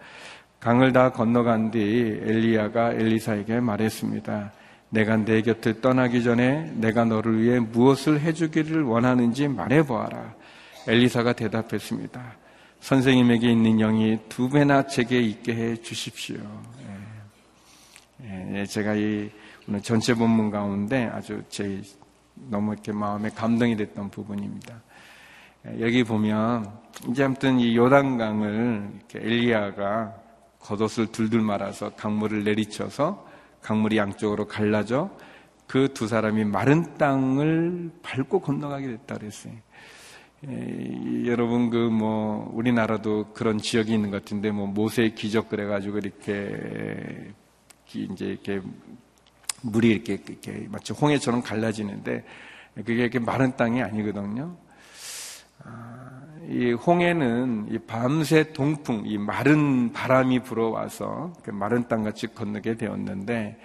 강을 0.60 0.92
다 0.94 1.12
건너간 1.12 1.70
뒤 1.70 2.20
엘리야가 2.24 2.94
엘리사에게 2.94 3.60
말했습니다. 3.60 4.52
내가 4.90 5.18
내 5.18 5.42
곁을 5.42 5.82
떠나기 5.82 6.24
전에 6.24 6.72
내가 6.76 7.06
너를 7.06 7.42
위해 7.42 7.60
무엇을 7.60 8.22
해주기를 8.22 8.84
원하는지 8.84 9.48
말해보아라. 9.48 10.36
엘리사가 10.88 11.34
대답했습니다. 11.34 12.38
선생님에게 12.80 13.52
있는 13.52 13.78
영이 13.78 14.18
두 14.30 14.50
배나 14.50 14.88
제게 14.88 15.20
있게 15.20 15.54
해 15.54 15.76
주십시오. 15.76 16.38
예. 18.24 18.60
예, 18.60 18.66
제가 18.66 18.96
이 18.96 19.30
오늘 19.68 19.82
전체 19.82 20.14
본문 20.14 20.50
가운데 20.50 21.06
아주 21.14 21.44
제 21.50 21.82
너무 22.36 22.74
이렇게 22.74 22.92
마음에 22.92 23.30
감동이 23.30 23.76
됐던 23.76 24.10
부분입니다. 24.10 24.82
예, 25.68 25.82
여기 25.82 26.04
보면 26.04 26.72
이제 27.10 27.24
아무튼 27.24 27.60
이 27.60 27.76
요단강을 27.76 28.90
엘리야가 29.14 30.16
겉옷을 30.60 31.08
둘둘 31.08 31.42
말아서 31.42 31.92
강물을 31.92 32.44
내리쳐서 32.44 33.29
강물이 33.62 33.98
양쪽으로 33.98 34.48
갈라져 34.48 35.10
그 35.68 35.88
두 35.94 36.08
사람이 36.08 36.46
마른 36.46 36.98
땅을 36.98 37.92
밟고 38.02 38.42
건너가게 38.42 38.88
됐다 38.88 39.18
그랬어요. 39.18 39.54
에, 40.48 41.26
여러분 41.26 41.70
그 41.70 41.90
뭐 41.90 42.50
우리나라도 42.54 43.34
그런 43.34 43.58
지역이 43.60 43.94
있는 43.94 44.10
것 44.10 44.24
같은데 44.24 44.52
뭐 44.52 44.68
모세의 44.68 45.14
기적 45.16 45.50
그래가지고 45.50 46.00
이렇게 46.00 47.34
이제 47.94 48.26
이렇게 48.26 48.62
물이 49.62 49.90
이렇게, 49.90 50.14
이렇게 50.14 50.68
마치 50.70 50.94
홍해처럼 50.94 51.42
갈라지는데 51.42 52.24
그게 52.76 52.94
이렇게 52.94 53.20
마른 53.20 53.56
땅이 53.58 53.82
아니거든요. 53.84 54.56
아, 55.66 55.99
이 56.50 56.72
홍해는 56.72 57.68
이 57.70 57.78
밤새 57.78 58.52
동풍, 58.54 59.04
이 59.06 59.18
마른 59.18 59.94
바람이 59.94 60.40
불어와서 60.40 61.34
그 61.44 61.52
마른 61.52 61.88
땅 61.88 62.04
같이 62.04 62.28
건너게 62.28 62.76
되었는데 62.76 63.58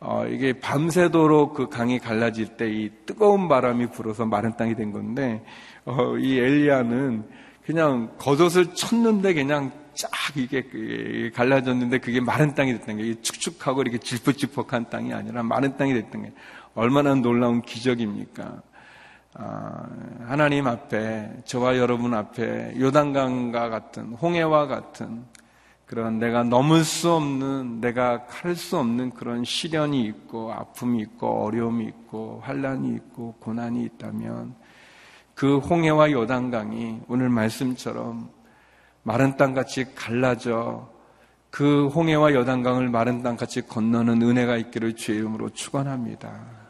어, 0.00 0.26
이게 0.26 0.54
밤새도록 0.54 1.54
그 1.54 1.68
강이 1.68 1.98
갈라질 1.98 2.56
때 2.56 2.68
이 2.68 2.90
뜨거운 3.06 3.48
바람이 3.48 3.90
불어서 3.90 4.24
마른 4.24 4.56
땅이 4.56 4.74
된 4.74 4.92
건데 4.92 5.44
어, 5.84 6.16
이 6.16 6.38
엘리야는 6.38 7.24
그냥 7.66 8.10
겉옷을 8.18 8.74
쳤는데 8.74 9.34
그냥 9.34 9.70
쫙 9.94 10.10
이게 10.34 10.62
그 10.62 11.30
갈라졌는데 11.34 11.98
그게 11.98 12.20
마른 12.20 12.54
땅이 12.54 12.72
됐던 12.78 12.96
게 12.96 13.20
축축하고 13.20 13.82
이렇게 13.82 13.98
질퍽질퍽한 13.98 14.88
땅이 14.90 15.12
아니라 15.12 15.42
마른 15.42 15.76
땅이 15.76 15.92
됐던 15.92 16.22
게 16.22 16.32
얼마나 16.74 17.14
놀라운 17.14 17.60
기적입니까? 17.60 18.62
아, 19.34 19.86
하나님 20.26 20.66
앞에 20.66 21.42
저와 21.44 21.78
여러분 21.78 22.12
앞에 22.12 22.74
요단강과 22.78 23.70
같은 23.70 24.14
홍해와 24.14 24.66
같은 24.66 25.24
그런 25.86 26.18
내가 26.18 26.42
넘을 26.42 26.84
수 26.84 27.12
없는 27.12 27.80
내가 27.80 28.24
할수 28.28 28.78
없는 28.78 29.10
그런 29.10 29.44
시련이 29.44 30.04
있고 30.04 30.52
아픔이 30.52 31.00
있고 31.02 31.44
어려움이 31.44 31.84
있고 31.86 32.40
환란이 32.42 32.94
있고 32.94 33.34
고난이 33.40 33.84
있다면 33.84 34.54
그 35.34 35.58
홍해와 35.58 36.10
요단강이 36.10 37.02
오늘 37.08 37.28
말씀처럼 37.28 38.30
마른 39.02 39.36
땅같이 39.36 39.94
갈라져 39.94 40.90
그 41.50 41.88
홍해와 41.88 42.32
여단강을 42.34 42.88
마른 42.88 43.22
땅같이 43.22 43.62
건너는 43.66 44.22
은혜가 44.22 44.56
있기를 44.56 44.96
주의 44.96 45.18
이름으로 45.18 45.50
축원합니다. 45.50 46.61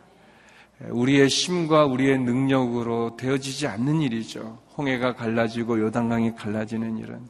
우리의 0.91 1.29
힘과 1.29 1.87
우리의 1.87 2.19
능력으로 2.19 3.17
되어지지 3.17 3.67
않는 3.67 4.01
일이죠. 4.03 4.59
홍해가 4.77 5.15
갈라지고 5.15 5.81
요단강이 5.81 6.35
갈라지는 6.35 6.99
일은 6.99 7.21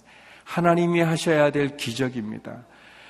하나님이 0.44 1.00
하셔야 1.00 1.50
될 1.50 1.76
기적입니다. 1.76 2.64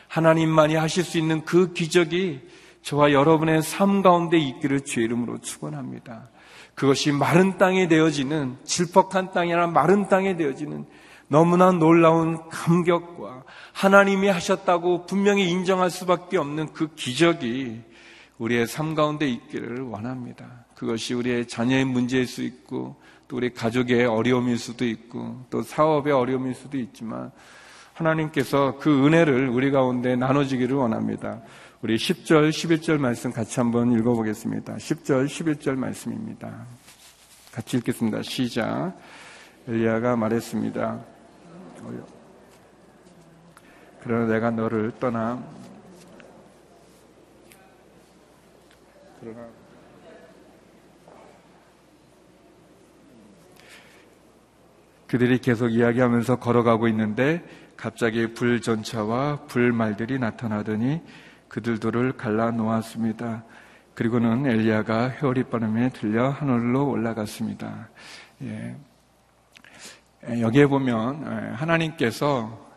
하나님만이 0.09 0.75
하실 0.75 1.05
수 1.05 1.19
있는 1.19 1.45
그 1.45 1.73
기적이 1.73 2.41
저와 2.83 3.13
여러분의 3.13 3.63
삶 3.63 4.03
가운데 4.03 4.39
있기를 4.39 4.83
주의 4.83 5.07
이름으로 5.07 5.39
축원합니다. 5.39 6.29
그것이 6.75 7.13
마른 7.13 7.59
땅에 7.59 7.87
되어지는 7.89 8.57
질퍽한 8.65 9.31
땅이나 9.33 9.67
마른 9.69 10.09
땅에 10.09 10.37
되어지는 10.37 10.87
너무나 11.29 11.73
놀라운 11.73 12.49
감격과 12.51 13.45
하나님이 13.73 14.29
하셨다고 14.29 15.07
분명히 15.07 15.49
인정할 15.49 15.91
수밖에 15.91 16.37
없는 16.37 16.73
그 16.73 16.95
기적이 16.95 17.83
우리의 18.43 18.67
삶 18.67 18.97
가운데 18.97 19.29
있기를 19.29 19.83
원합니다. 19.83 20.65
그것이 20.75 21.15
우리의 21.15 21.47
자녀의 21.47 21.85
문제일 21.85 22.27
수 22.27 22.43
있고 22.43 22.97
또 23.29 23.37
우리 23.37 23.55
가족의 23.55 24.05
어려움일 24.07 24.59
수도 24.59 24.85
있고 24.85 25.47
또 25.49 25.63
사업의 25.63 26.13
어려움일 26.13 26.55
수도 26.55 26.77
있지만 26.77 27.31
하나님께서 27.95 28.79
그 28.81 29.07
은혜를 29.07 29.49
우리 29.49 29.71
가운데 29.71 30.17
나눠주기를 30.17 30.75
원합니다. 30.75 31.41
우리 31.83 31.97
10절, 31.97 32.51
11절 32.51 32.99
말씀 32.99 33.33
같이 33.33 33.61
한번 33.61 33.93
읽어보겠습니다. 33.93 34.75
10절, 34.75 35.27
11절 35.27 35.77
말씀입니다. 35.77 36.67
같이 37.53 37.77
읽겠습니다. 37.77 38.23
시작. 38.23 38.95
엘리야가 39.69 40.17
말했습니다. 40.17 41.01
그러나 44.03 44.33
내가 44.33 44.51
너를 44.51 44.93
떠나 44.99 45.41
그러나 49.23 49.47
그들이 55.07 55.39
계속 55.39 55.69
이야기하면서 55.69 56.41
걸어가고 56.41 56.89
있는데 56.89 57.45
갑자기 57.77 58.35
불전차와 58.35 59.47
불말들이 59.47 60.19
나타나더니 60.19 61.03
그들도를 61.47 62.17
갈라 62.17 62.51
놓았습니다. 62.51 63.45
그리고는 63.95 64.47
엘리야가 64.47 65.11
회오리 65.11 65.45
바람에 65.45 65.91
들려 65.91 66.31
하늘로 66.31 66.89
올라갔습니다. 66.89 67.91
예. 68.43 68.75
여기에 70.41 70.67
보면 70.67 71.55
하나님께서 71.55 72.73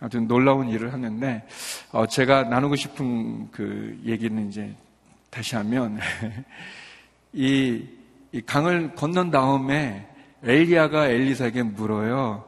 아주 0.00 0.20
놀라운 0.20 0.68
일을 0.68 0.92
하는데 0.92 1.46
어, 1.92 2.06
제가 2.06 2.44
나누고 2.44 2.74
싶은 2.74 3.50
그 3.50 4.00
얘기는 4.04 4.48
이제 4.48 4.74
다시 5.30 5.56
하면 5.56 5.98
이, 7.32 7.84
이 8.32 8.40
강을 8.42 8.94
건넌 8.94 9.30
다음에 9.30 10.08
엘리야가 10.42 11.08
엘리사에게 11.08 11.62
물어요. 11.62 12.44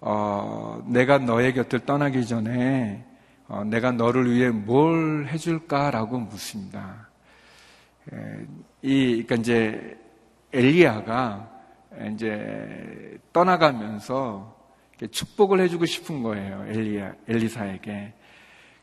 어, 0.00 0.84
내가 0.86 1.18
너의 1.18 1.54
곁을 1.54 1.80
떠나기 1.80 2.26
전에 2.26 3.04
어, 3.48 3.64
내가 3.64 3.92
너를 3.92 4.30
위해 4.30 4.50
뭘 4.50 5.26
해줄까라고 5.28 6.18
묻습니다. 6.18 7.08
에, 8.12 8.46
이, 8.82 9.24
그러니까 9.24 9.34
이제 9.36 9.98
엘리야가 10.52 11.50
이제 12.14 13.18
떠나가면서 13.32 14.56
축복을 15.10 15.60
해주고 15.60 15.86
싶은 15.86 16.22
거예요. 16.22 16.64
엘리야, 16.68 17.14
엘리사에게. 17.28 18.12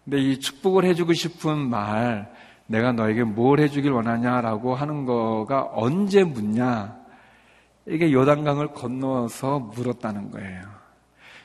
근데 0.04 0.18
이 0.20 0.40
축복을 0.40 0.86
해주고 0.86 1.14
싶은 1.14 1.58
말, 1.58 2.32
내가 2.68 2.92
너에게 2.92 3.24
뭘 3.24 3.60
해주길 3.60 3.92
원하냐라고 3.92 4.76
하는 4.76 5.06
거가 5.06 5.70
언제 5.74 6.24
묻냐? 6.24 6.98
이게 7.88 8.12
요단강을 8.12 8.70
건너서 8.70 9.60
물었다는 9.60 10.32
거예요. 10.32 10.64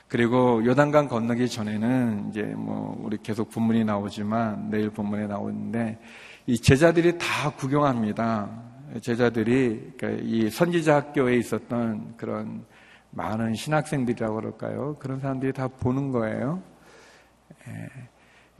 그리고 0.07 0.65
요단강 0.65 1.07
건너기 1.07 1.47
전에는 1.47 2.29
이제 2.29 2.41
뭐 2.41 2.99
우리 3.03 3.17
계속 3.17 3.49
본문이 3.49 3.85
나오지만 3.85 4.69
내일 4.69 4.89
본문에 4.89 5.27
나오는데 5.27 5.99
이 6.47 6.59
제자들이 6.59 7.17
다 7.17 7.51
구경합니다. 7.55 8.49
제자들이 9.01 9.93
그러니까 9.97 10.23
이 10.25 10.49
선지자 10.49 10.95
학교에 10.95 11.37
있었던 11.37 12.15
그런 12.17 12.65
많은 13.11 13.53
신학생들이라고 13.53 14.35
그럴까요? 14.35 14.95
그런 14.99 15.19
사람들이 15.19 15.53
다 15.53 15.67
보는 15.67 16.11
거예요. 16.11 16.61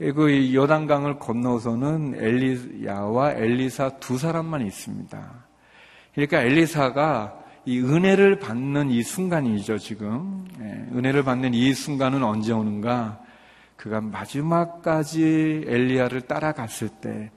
예. 0.00 0.06
이 0.06 0.56
요단강을 0.56 1.18
건너서는 1.18 2.14
엘리야와 2.16 3.32
엘리사 3.32 3.98
두 4.00 4.18
사람만 4.18 4.66
있습니다. 4.66 5.44
그러니까 6.14 6.42
엘리사가 6.42 7.38
이 7.64 7.80
은혜를 7.80 8.38
받는 8.38 8.90
이 8.90 9.02
순간이죠, 9.02 9.78
지금. 9.78 10.44
예. 10.60 10.96
은혜를 10.96 11.22
받는 11.22 11.54
이 11.54 11.72
순간은 11.72 12.22
언제 12.24 12.52
오는가? 12.52 13.20
그가 13.76 14.00
마지막까지 14.00 15.64
엘리야를 15.66 16.22
따라갔을 16.22 16.88
때, 17.00 17.30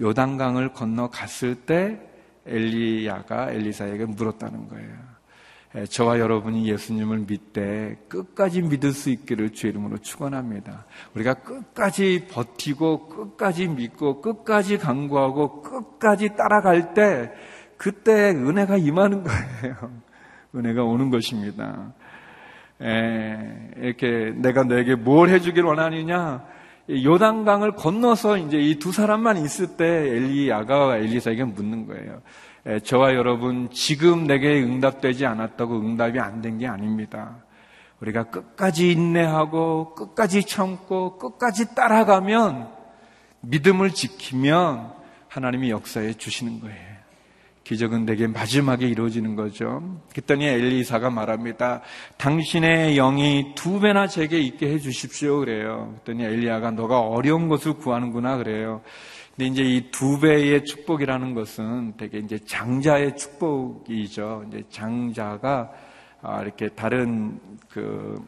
요단강을 0.00 0.72
건너갔을 0.72 1.54
때 1.54 2.00
엘리야가 2.46 3.52
엘리사에게 3.52 4.06
물었다는 4.06 4.68
거예요. 4.68 5.10
예, 5.76 5.86
저와 5.86 6.18
여러분이 6.18 6.68
예수님을 6.68 7.26
믿되 7.28 7.96
끝까지 8.08 8.62
믿을 8.62 8.92
수 8.92 9.08
있기를 9.10 9.50
주의 9.50 9.70
이름으로 9.70 9.98
축원합니다. 9.98 10.84
우리가 11.14 11.34
끝까지 11.34 12.26
버티고 12.28 13.08
끝까지 13.08 13.68
믿고 13.68 14.20
끝까지 14.20 14.78
강구하고 14.78 15.62
끝까지 15.62 16.34
따라갈 16.36 16.92
때 16.92 17.30
그때 17.76 18.30
은혜가 18.30 18.78
임하는 18.78 19.22
거예요. 19.22 19.92
은혜가 20.56 20.82
오는 20.82 21.08
것입니다. 21.08 21.92
에, 22.82 22.86
예, 22.88 23.70
이렇게 23.76 24.32
내가 24.34 24.64
너에게 24.64 24.96
뭘 24.96 25.28
해주길 25.28 25.62
원하느냐? 25.62 26.44
요단강을 26.90 27.72
건너서 27.72 28.36
이제 28.38 28.58
이 28.58 28.80
두 28.80 28.90
사람만 28.90 29.36
있을 29.36 29.76
때 29.76 29.84
엘리야가 29.84 30.96
엘리사에게 30.96 31.44
묻는 31.44 31.86
거예요. 31.86 32.22
저와 32.84 33.14
여러분 33.14 33.70
지금 33.72 34.26
내게 34.26 34.60
응답되지 34.62 35.24
않았다고 35.26 35.80
응답이 35.80 36.18
안 36.20 36.42
된 36.42 36.58
게 36.58 36.66
아닙니다. 36.66 37.36
우리가 38.00 38.24
끝까지 38.24 38.92
인내하고 38.92 39.94
끝까지 39.94 40.44
참고 40.44 41.18
끝까지 41.18 41.74
따라가면 41.74 42.68
믿음을 43.42 43.90
지키면 43.90 44.92
하나님이 45.28 45.70
역사해 45.70 46.14
주시는 46.14 46.60
거예요. 46.60 46.90
기적은 47.64 48.04
내게 48.04 48.26
마지막에 48.26 48.86
이루어지는 48.88 49.36
거죠. 49.36 50.00
그랬더니 50.10 50.46
엘리사가 50.46 51.10
말합니다. 51.10 51.82
당신의 52.16 52.96
영이 52.96 53.52
두 53.54 53.80
배나 53.80 54.06
제게 54.08 54.38
있게 54.40 54.72
해 54.72 54.78
주십시오. 54.78 55.38
그래요. 55.38 55.94
그랬더니 56.04 56.24
엘리야가 56.24 56.72
너가 56.72 57.00
어려운 57.00 57.48
것을 57.48 57.74
구하는구나. 57.74 58.38
그래요. 58.38 58.80
근데 59.40 59.46
이제 59.46 59.62
이 59.62 59.90
두 59.90 60.20
배의 60.20 60.66
축복이라는 60.66 61.32
것은 61.32 61.94
되게 61.96 62.18
이제 62.18 62.38
장자의 62.44 63.16
축복이죠. 63.16 64.44
이제 64.48 64.62
장자가 64.68 65.72
아, 66.20 66.42
이렇게 66.42 66.68
다른 66.68 67.40
그 67.70 68.22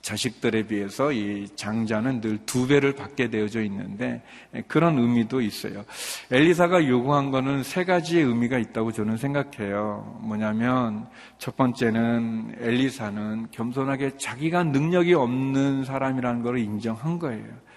자식들에 0.00 0.62
비해서 0.68 1.10
이 1.10 1.48
장자는 1.56 2.20
늘 2.20 2.38
두 2.46 2.68
배를 2.68 2.94
받게 2.94 3.30
되어져 3.30 3.62
있는데 3.64 4.22
그런 4.68 4.96
의미도 4.96 5.40
있어요. 5.40 5.84
엘리사가 6.30 6.86
요구한 6.86 7.32
거는 7.32 7.64
세 7.64 7.84
가지의 7.84 8.22
의미가 8.22 8.58
있다고 8.58 8.92
저는 8.92 9.16
생각해요. 9.16 10.20
뭐냐면 10.22 11.08
첫 11.38 11.56
번째는 11.56 12.58
엘리사는 12.60 13.48
겸손하게 13.50 14.18
자기가 14.18 14.62
능력이 14.62 15.14
없는 15.14 15.82
사람이라는 15.82 16.42
걸 16.42 16.58
인정한 16.58 17.18
거예요. 17.18 17.71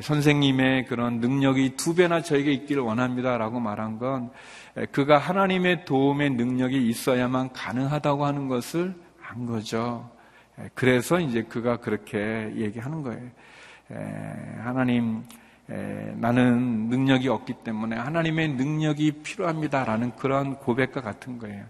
선생님의 0.00 0.86
그런 0.86 1.20
능력이 1.20 1.76
두 1.76 1.94
배나 1.94 2.22
저에게 2.22 2.52
있기를 2.52 2.82
원합니다라고 2.82 3.60
말한 3.60 3.98
건 3.98 4.30
그가 4.92 5.18
하나님의 5.18 5.84
도움의 5.84 6.30
능력이 6.30 6.88
있어야만 6.88 7.52
가능하다고 7.52 8.26
하는 8.26 8.48
것을 8.48 8.94
안 9.26 9.46
거죠. 9.46 10.10
그래서 10.74 11.20
이제 11.20 11.42
그가 11.42 11.78
그렇게 11.78 12.52
얘기하는 12.56 13.02
거예요. 13.02 13.30
하나님, 14.62 15.22
나는 15.66 16.88
능력이 16.88 17.28
없기 17.28 17.54
때문에 17.64 17.96
하나님의 17.96 18.48
능력이 18.54 19.22
필요합니다라는 19.22 20.16
그런 20.16 20.56
고백과 20.56 21.00
같은 21.00 21.38
거예요. 21.38 21.64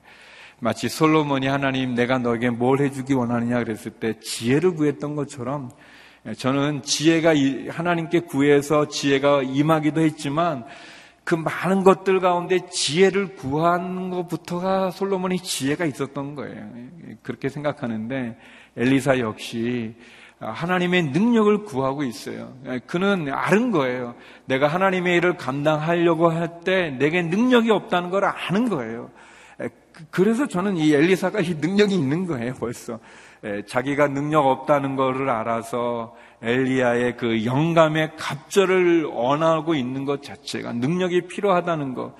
마치 0.58 0.88
솔로몬이 0.88 1.46
하나님 1.46 1.94
내가 1.94 2.18
너에게 2.18 2.50
뭘 2.50 2.80
해주기 2.80 3.14
원하느냐 3.14 3.62
그랬을 3.64 3.92
때 3.92 4.18
지혜를 4.20 4.74
구했던 4.74 5.16
것처럼 5.16 5.70
예, 5.70 5.80
저는 6.36 6.82
지혜가 6.82 7.32
하나님께 7.70 8.20
구해서 8.20 8.88
지혜가 8.88 9.42
임하기도 9.42 10.00
했지만 10.02 10.64
그 11.24 11.34
많은 11.34 11.82
것들 11.84 12.20
가운데 12.20 12.58
지혜를 12.70 13.36
구하는 13.36 14.10
것부터가 14.10 14.90
솔로몬이 14.90 15.38
지혜가 15.38 15.84
있었던 15.86 16.34
거예요. 16.34 16.56
예, 16.56 17.16
그렇게 17.22 17.48
생각하는데 17.48 18.36
엘리사 18.76 19.18
역시 19.20 19.94
하나님의 20.40 21.04
능력을 21.04 21.64
구하고 21.64 22.02
있어요. 22.02 22.52
예, 22.66 22.80
그는 22.86 23.32
아는 23.32 23.70
거예요. 23.70 24.14
내가 24.46 24.66
하나님의 24.66 25.16
일을 25.18 25.36
감당하려고 25.36 26.30
할 26.30 26.60
때 26.64 26.90
내게 26.90 27.22
능력이 27.22 27.70
없다는 27.70 28.10
걸 28.10 28.24
아는 28.24 28.68
거예요. 28.68 29.10
그, 29.92 30.04
그래서 30.10 30.46
저는 30.46 30.76
이 30.76 30.92
엘리사가 30.94 31.40
이 31.40 31.54
능력이 31.54 31.94
있는 31.94 32.26
거예요, 32.26 32.54
벌써. 32.54 32.98
자기가 33.66 34.08
능력 34.08 34.46
없다는 34.46 34.96
것을 34.96 35.30
알아서 35.30 36.14
엘리야의 36.42 37.16
그 37.16 37.44
영감의 37.46 38.12
갑절을 38.16 39.04
원하고 39.04 39.74
있는 39.74 40.04
것 40.04 40.22
자체가 40.22 40.74
능력이 40.74 41.22
필요하다는 41.22 41.94
것, 41.94 42.14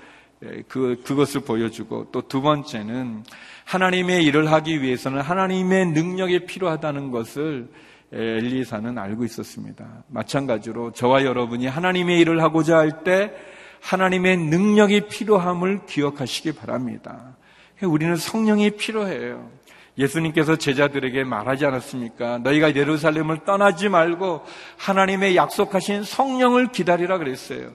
그, 0.69 1.03
그것을 1.05 1.43
보여주고 1.43 2.11
또 2.11 2.23
두 2.23 2.41
번째는 2.41 3.25
하나님의 3.67 4.25
일을 4.25 4.51
하기 4.51 4.83
위해서는 4.83 5.21
하나님의 5.21 5.87
능력이 5.89 6.47
필요하다는 6.47 7.11
것을 7.11 7.69
엘리사는 8.13 8.97
알고 8.99 9.25
있었습니다. 9.25 10.05
마찬가지로 10.09 10.93
저와 10.93 11.25
여러분이 11.25 11.67
하나님의 11.67 12.19
일을 12.21 12.43
하고자 12.43 12.79
할 12.79 13.05
때 13.05 13.33
하나님의 13.81 14.37
능력이 14.37 15.09
필요함을 15.09 15.87
기억하시기 15.87 16.53
바랍니다. 16.53 17.37
우리는 17.83 18.17
성령이 18.17 18.73
필요해요. 18.73 19.51
예수님께서 19.99 20.57
제자들에게 20.57 21.25
말하지 21.25 21.67
않았습니까? 21.67 22.39
너희가 22.39 22.75
예루살렘을 22.75 23.45
떠나지 23.45 23.89
말고 23.89 24.45
하나님의 24.79 25.37
약속하신 25.37 26.05
성령을 26.05 26.73
기다리라 26.73 27.19
그랬어요. 27.19 27.73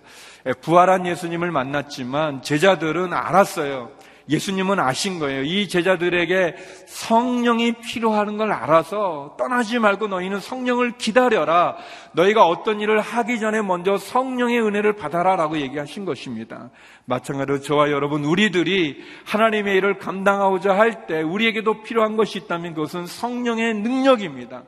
예, 0.48 0.54
부활한 0.54 1.06
예수님을 1.06 1.52
만났지만 1.52 2.42
제자들은 2.42 3.14
알았어요. 3.14 3.92
예수님은 4.28 4.80
아신 4.80 5.20
거예요. 5.20 5.44
이 5.44 5.68
제자들에게 5.68 6.56
성령이 6.88 7.74
필요한 7.74 8.38
걸 8.38 8.52
알아서 8.52 9.36
떠나지 9.38 9.78
말고 9.78 10.08
너희는 10.08 10.40
성령을 10.40 10.98
기다려라. 10.98 11.78
너희가 12.14 12.48
어떤 12.48 12.82
일을 12.82 13.02
하기 13.02 13.40
전에 13.40 13.62
먼저 13.62 13.98
성령의 13.98 14.62
은혜를 14.62 14.94
받아라 14.94 15.36
라고 15.36 15.60
얘기하신 15.60 16.06
것입니다. 16.06 16.72
마찬가지로 17.06 17.60
저와 17.60 17.92
여러분, 17.92 18.26
우리들이 18.26 19.04
하나님의 19.26 19.78
일을 19.78 20.00
감당하고자 20.00 20.76
할 20.76 21.06
때 21.08 21.22
우리에게도 21.22 21.84
필요한 21.84 22.18
것이 22.18 22.40
있다면 22.40 22.74
그것은 22.74 23.06
성령의 23.06 23.76
능력입니다. 23.76 24.64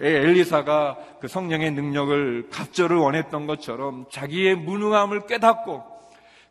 엘리사가 0.00 0.96
그 1.20 1.28
성령의 1.28 1.70
능력을 1.70 2.48
갑절을 2.50 2.96
원했던 2.96 3.46
것처럼 3.46 4.04
자기의 4.10 4.56
무능함을 4.56 5.26
깨닫고 5.26 5.95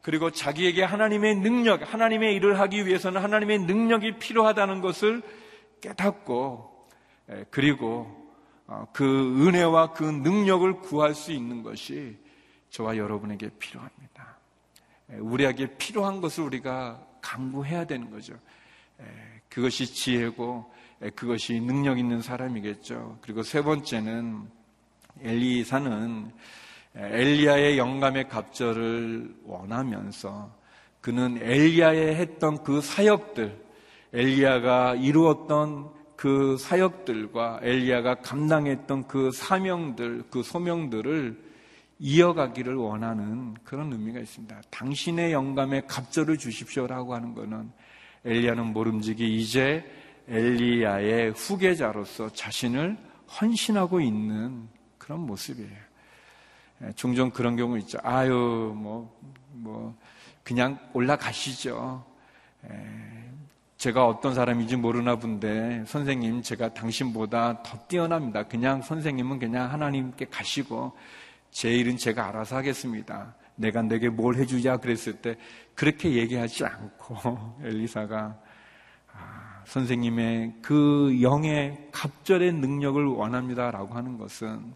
그리고 0.06 0.30
자기에게 0.30 0.84
하나님의 0.84 1.38
능력, 1.38 1.92
하나님의 1.92 2.36
일을 2.36 2.60
하기 2.60 2.86
위해서는 2.86 3.24
하나님의 3.24 3.62
능력이 3.62 4.20
필요하다는 4.20 4.82
것을 4.82 5.24
깨닫고 5.82 6.88
그리고 7.50 8.32
어, 8.68 8.86
그 8.94 9.04
은혜와 9.48 9.94
그 9.94 10.04
능력을 10.04 10.72
구할 10.82 11.16
수 11.16 11.32
있는 11.32 11.64
것이 11.64 12.20
저와 12.70 12.98
여러분에게 12.98 13.50
필요합니다. 13.58 14.38
우리에게 15.10 15.76
필요한 15.78 16.22
것을 16.22 16.44
우리가 16.44 17.04
강구해야 17.22 17.86
되는 17.88 18.12
거죠. 18.12 18.36
그것이 19.50 19.88
지혜고 19.88 20.72
그것이 21.16 21.60
능력 21.60 21.98
있는 21.98 22.22
사람이겠죠. 22.22 23.18
그리고 23.22 23.42
세 23.42 23.64
번째는 23.64 24.48
엘리사는 25.22 26.32
엘리야의 26.96 27.78
영감의 27.78 28.30
갑절을 28.30 29.36
원하면서 29.44 30.56
그는 31.02 31.38
엘리야의 31.42 32.16
했던 32.16 32.64
그 32.64 32.82
사역들, 32.82 33.64
엘리야가 34.14 34.96
이루었던 34.96 35.90
그 36.16 36.58
사역들과 36.58 37.60
엘리야가 37.62 38.16
감당했던 38.16 39.08
그 39.08 39.32
사명들, 39.32 40.24
그 40.30 40.42
소명들을 40.42 41.44
이어가기를 42.00 42.76
원하는 42.76 43.54
그런 43.64 43.92
의미가 43.92 44.20
있습니다. 44.20 44.62
당신의 44.70 45.32
영감에 45.32 45.82
갑절을 45.88 46.38
주십시오라고 46.38 47.14
하는 47.14 47.34
것은 47.34 47.72
엘리야는 48.26 48.74
모름지기 48.74 49.38
이제 49.38 49.86
엘리야의 50.28 51.32
후계자로서 51.32 52.34
자신을 52.34 52.98
헌신하고 53.40 54.02
있는 54.02 54.68
그런 54.98 55.22
모습이에요. 55.22 55.85
예, 56.84 56.92
종종 56.94 57.30
그런 57.30 57.56
경우 57.56 57.78
있죠. 57.80 57.98
아유, 58.04 58.74
뭐, 58.76 59.14
뭐, 59.52 59.96
그냥 60.44 60.78
올라가시죠. 60.94 62.04
예, 62.70 63.16
제가 63.78 64.08
어떤 64.08 64.34
사람인지 64.34 64.78
모르나 64.78 65.16
본데 65.16 65.84
선생님 65.86 66.42
제가 66.42 66.74
당신보다 66.74 67.62
더 67.62 67.78
뛰어납니다. 67.88 68.44
그냥 68.44 68.82
선생님은 68.82 69.40
그냥 69.40 69.72
하나님께 69.72 70.26
가시고 70.26 70.94
제 71.52 71.72
일은 71.72 71.98
제가 71.98 72.30
알아서 72.30 72.56
하겠습니다. 72.58 73.36
내가 73.56 73.82
내게 73.82 74.10
뭘 74.10 74.36
해주자 74.36 74.78
그랬을 74.78 75.14
때 75.14 75.38
그렇게 75.74 76.14
얘기하지 76.14 76.66
않고 76.66 77.60
엘리사가 77.64 78.38
아, 79.14 79.62
선생님의 79.66 80.56
그 80.62 81.18
영의 81.22 81.90
갑절의 81.92 82.54
능력을 82.54 83.06
원합니다라고 83.06 83.94
하는 83.94 84.18
것은 84.18 84.74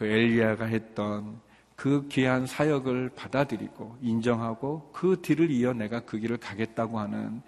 그 0.00 0.06
엘리야가 0.06 0.64
했던 0.64 1.38
그 1.76 2.08
귀한 2.08 2.46
사역을 2.46 3.10
받아들이고 3.14 3.98
인정하고 4.00 4.88
그 4.94 5.20
뒤를 5.20 5.50
이어 5.50 5.74
내가 5.74 6.00
그 6.00 6.18
길을 6.18 6.38
가겠다고 6.38 6.98
하는 6.98 7.42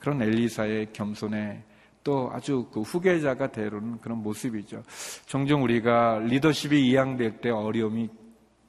그런 0.00 0.20
엘리사의 0.20 0.92
겸손에 0.92 1.62
또 2.02 2.28
아주 2.32 2.66
그 2.72 2.80
후계자가 2.80 3.52
되는 3.52 4.00
그런 4.00 4.18
모습이죠. 4.18 4.82
종종 5.26 5.62
우리가 5.62 6.18
리더십이 6.26 6.88
이양될 6.88 7.40
때 7.40 7.50
어려움이 7.50 8.10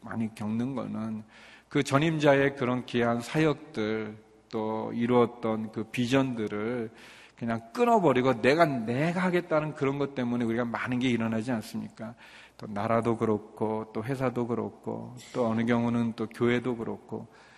많이 0.02 0.36
겪는 0.36 0.76
거는 0.76 1.24
그 1.70 1.82
전임자의 1.82 2.56
그런 2.56 2.86
귀한 2.86 3.20
사역들 3.20 4.16
또 4.52 4.94
이루었던 4.94 5.72
그 5.72 5.86
비전들을 5.86 6.92
그냥 7.36 7.62
끊어버리고 7.74 8.42
내가 8.42 8.66
내가 8.66 9.22
하겠다는 9.22 9.74
그런 9.74 9.98
것 9.98 10.14
때문에 10.14 10.46
우리가 10.46 10.66
많은 10.66 11.00
게 11.00 11.10
일어나지 11.10 11.52
않습니까? 11.52 12.14
또 12.58 12.68
나라도 12.68 13.18
그렇고 13.18 13.92
또 13.94 14.04
회사도 14.04 14.48
그렇고 14.48 15.16
또 15.34 15.48
어느 15.48 15.66
경우는 15.66 16.14
또 16.16 16.28
교회도 16.28 16.78
그렇고 16.78 17.28
예, 17.28 17.53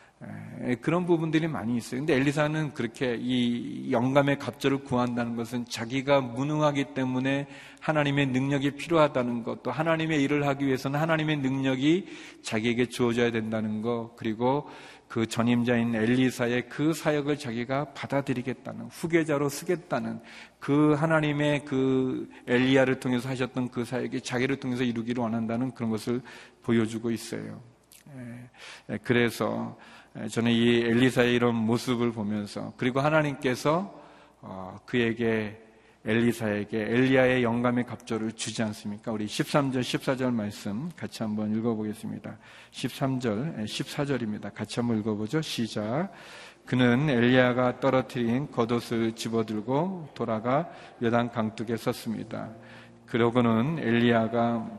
그런 0.81 1.05
부분들이 1.05 1.47
많이 1.47 1.77
있어요. 1.77 1.99
근데 1.99 2.15
엘리사는 2.15 2.73
그렇게 2.73 3.17
이 3.19 3.91
영감의 3.91 4.39
갑절을 4.39 4.83
구한다는 4.83 5.35
것은 5.35 5.65
자기가 5.65 6.21
무능하기 6.21 6.93
때문에 6.93 7.47
하나님의 7.81 8.27
능력이 8.27 8.71
필요하다는 8.71 9.43
것, 9.43 9.61
또 9.63 9.71
하나님의 9.71 10.23
일을 10.23 10.47
하기 10.47 10.65
위해서는 10.65 10.99
하나님의 10.99 11.37
능력이 11.37 12.07
자기에게 12.41 12.87
주어져야 12.87 13.31
된다는 13.31 13.81
것, 13.81 14.15
그리고 14.15 14.67
그 15.07 15.27
전임자인 15.27 15.93
엘리사의 15.93 16.67
그 16.67 16.93
사역을 16.93 17.37
자기가 17.37 17.93
받아들이겠다는, 17.93 18.87
후계자로 18.87 19.49
쓰겠다는 19.49 20.19
그 20.59 20.93
하나님의 20.93 21.65
그 21.65 22.27
엘리야를 22.47 22.99
통해서 22.99 23.29
하셨던 23.29 23.69
그 23.69 23.85
사역이 23.85 24.21
자기를 24.21 24.55
통해서 24.55 24.83
이루기를 24.83 25.21
원한다는 25.21 25.71
그런 25.75 25.91
것을 25.91 26.21
보여주고 26.63 27.11
있어요. 27.11 27.61
예, 28.17 28.93
예, 28.93 28.97
그래서 29.03 29.77
저는 30.29 30.49
이 30.49 30.77
엘리사의 30.77 31.35
이런 31.35 31.55
모습을 31.55 32.13
보면서 32.13 32.71
그리고 32.77 33.01
하나님께서 33.01 33.93
어, 34.39 34.79
그에게 34.85 35.61
엘리사에게 36.05 36.79
엘리야의 36.79 37.43
영감의 37.43 37.85
갑절을 37.85 38.33
주지 38.33 38.63
않습니까? 38.63 39.11
우리 39.11 39.25
13절, 39.25 39.81
14절 39.81 40.31
말씀 40.31 40.89
같이 40.95 41.21
한번 41.21 41.53
읽어보겠습니다. 41.57 42.37
13절, 42.71 43.65
14절입니다. 43.65 44.53
같이 44.53 44.79
한번 44.79 44.99
읽어보죠. 44.99 45.41
시작. 45.41 46.11
그는 46.65 47.09
엘리야가 47.09 47.79
떨어뜨린 47.81 48.51
겉옷을 48.51 49.13
집어들고 49.13 50.09
돌아가 50.13 50.69
여단 51.01 51.29
강둑에 51.29 51.75
섰습니다. 51.75 52.51
그러고는 53.05 53.79
엘리야가 53.79 54.69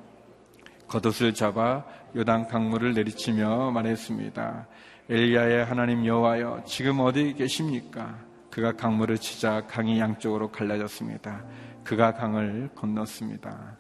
겉옷을 0.89 1.35
잡아 1.35 1.85
요단 2.15 2.49
강물을 2.49 2.95
내리치며 2.95 3.73
말했습니다. 3.73 4.67
엘리야의 5.09 5.65
하나님 5.65 6.05
여호와여 6.05 6.65
지금 6.67 6.99
어디 6.99 7.33
계십니까? 7.35 8.19
그가 8.51 8.73
강물을 8.73 9.19
치자 9.19 9.65
강이 9.69 10.01
양쪽으로 10.01 10.51
갈라졌습니다. 10.51 11.45
그가 11.85 12.13
강을 12.13 12.71
건넜습니다. 12.75 13.79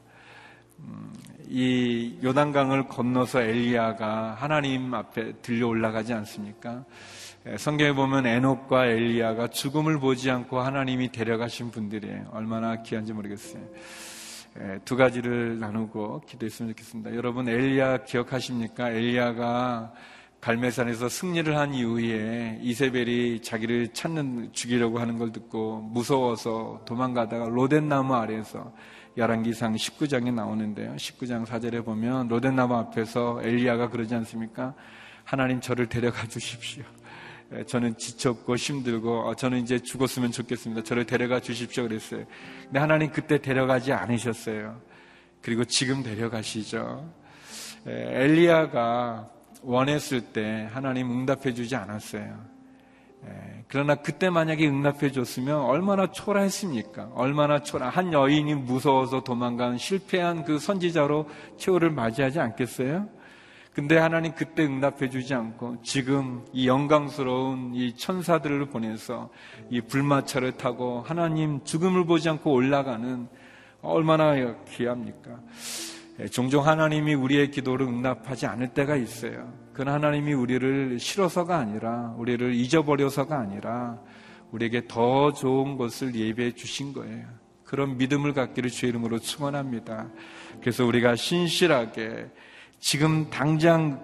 음, 0.79 1.13
이 1.49 2.17
요단강을 2.23 2.87
건너서 2.87 3.41
엘리야가 3.41 4.37
하나님 4.39 4.95
앞에 4.95 5.33
들려 5.43 5.67
올라가지 5.67 6.13
않습니까? 6.13 6.85
성경에 7.59 7.93
보면 7.93 8.27
에녹과 8.27 8.87
엘리야가 8.87 9.49
죽음을 9.49 9.99
보지 9.99 10.31
않고 10.31 10.61
하나님이 10.61 11.11
데려가신 11.11 11.73
분들이에요. 11.73 12.31
얼마나 12.33 12.83
귀한지 12.83 13.13
모르겠어요. 13.13 13.63
두 14.85 14.97
가지를 14.97 15.59
나누고 15.59 16.23
기도했으면 16.27 16.71
좋겠습니다. 16.73 17.15
여러분 17.17 17.49
엘리야 17.49 18.05
기억하십니까? 18.05 18.91
엘리야가 18.91 19.93
갈매산에서 20.47 21.09
승리를 21.09 21.57
한 21.57 21.75
이후에 21.75 22.61
이세벨이 22.63 23.43
자기를 23.43 23.89
찾는 23.89 24.51
죽이려고 24.53 25.01
하는 25.01 25.19
걸 25.19 25.33
듣고 25.33 25.81
무서워서 25.81 26.83
도망가다가 26.87 27.47
로덴나무 27.47 28.15
아래에서 28.15 28.73
야란기상 29.19 29.75
19장에 29.75 30.33
나오는데요. 30.33 30.95
19장 30.95 31.45
4절에 31.47 31.85
보면 31.85 32.29
로덴나무 32.29 32.77
앞에서 32.77 33.41
엘리야가 33.43 33.91
그러지 33.91 34.15
않습니까? 34.15 34.75
하나님 35.25 35.61
저를 35.61 35.89
데려가 35.89 36.29
주십시오. 36.29 36.85
예, 37.53 37.65
저는 37.65 37.97
지쳤고 37.97 38.55
힘들고 38.55 39.29
어, 39.29 39.35
저는 39.35 39.59
이제 39.59 39.81
죽었으면 39.81 40.31
좋겠습니다. 40.31 40.85
저를 40.85 41.07
데려가 41.07 41.41
주십시오 41.41 41.89
그랬어요. 41.89 42.25
근데 42.63 42.79
하나님 42.79 43.11
그때 43.11 43.39
데려가지 43.39 43.93
않으셨어요. 43.93 44.81
그리고 45.43 45.65
지금 45.65 46.05
데려가시죠. 46.05 47.13
예, 47.89 48.23
엘리야가 48.23 49.36
원했을 49.67 50.21
때 50.21 50.69
하나님 50.73 51.11
응답해 51.11 51.53
주지 51.53 51.75
않았어요. 51.75 52.57
예, 53.27 53.65
그러나 53.67 53.97
그때 53.97 54.31
만약에 54.31 54.67
응답해 54.67 55.11
줬으면 55.11 55.61
얼마나 55.63 56.13
초라했습니까? 56.13 57.11
얼마나 57.15 57.63
초라. 57.63 57.89
한 57.89 58.13
여인이 58.13 58.55
무서워서 58.55 59.25
도망간 59.25 59.77
실패한 59.77 60.45
그 60.45 60.61
선지자로 60.61 61.29
최후를 61.57 61.91
맞이하지 61.91 62.39
않겠어요? 62.39 63.09
근데 63.73 63.99
하나님 63.99 64.33
그때 64.35 64.65
응답해 64.65 65.11
주지 65.11 65.35
않고 65.35 65.83
지금 65.83 66.47
이 66.53 66.69
영광스러운 66.69 67.73
이 67.75 67.95
천사들을 67.97 68.67
보내서 68.67 69.31
이 69.69 69.81
불마차를 69.81 70.53
타고 70.53 71.03
하나님 71.03 71.63
죽음을 71.65 72.07
보지 72.07 72.29
않고 72.29 72.53
올라가는 72.53 73.29
얼마나 73.83 74.35
귀합니까? 74.69 75.41
예, 76.21 76.27
종종 76.29 76.67
하나님이 76.67 77.15
우리의 77.15 77.51
기도를 77.51 77.87
응답하지 77.87 78.47
않을 78.47 78.69
때가 78.69 78.97
있어요. 78.97 79.53
그건 79.73 79.93
하나님이 79.93 80.33
우리를 80.33 80.99
싫어서가 80.99 81.59
아니라, 81.59 82.15
우리를 82.17 82.55
잊어버려서가 82.55 83.39
아니라, 83.39 84.01
우리에게 84.51 84.87
더 84.89 85.33
좋은 85.33 85.77
것을 85.77 86.15
예배해 86.15 86.53
주신 86.53 86.93
거예요. 86.93 87.27
그런 87.65 87.99
믿음을 87.99 88.33
갖기를 88.33 88.71
주의 88.71 88.91
이름으로 88.91 89.19
축원합니다. 89.19 90.09
그래서 90.61 90.87
우리가 90.87 91.17
신실하게 91.17 92.29
지금 92.79 93.29
당장 93.29 94.03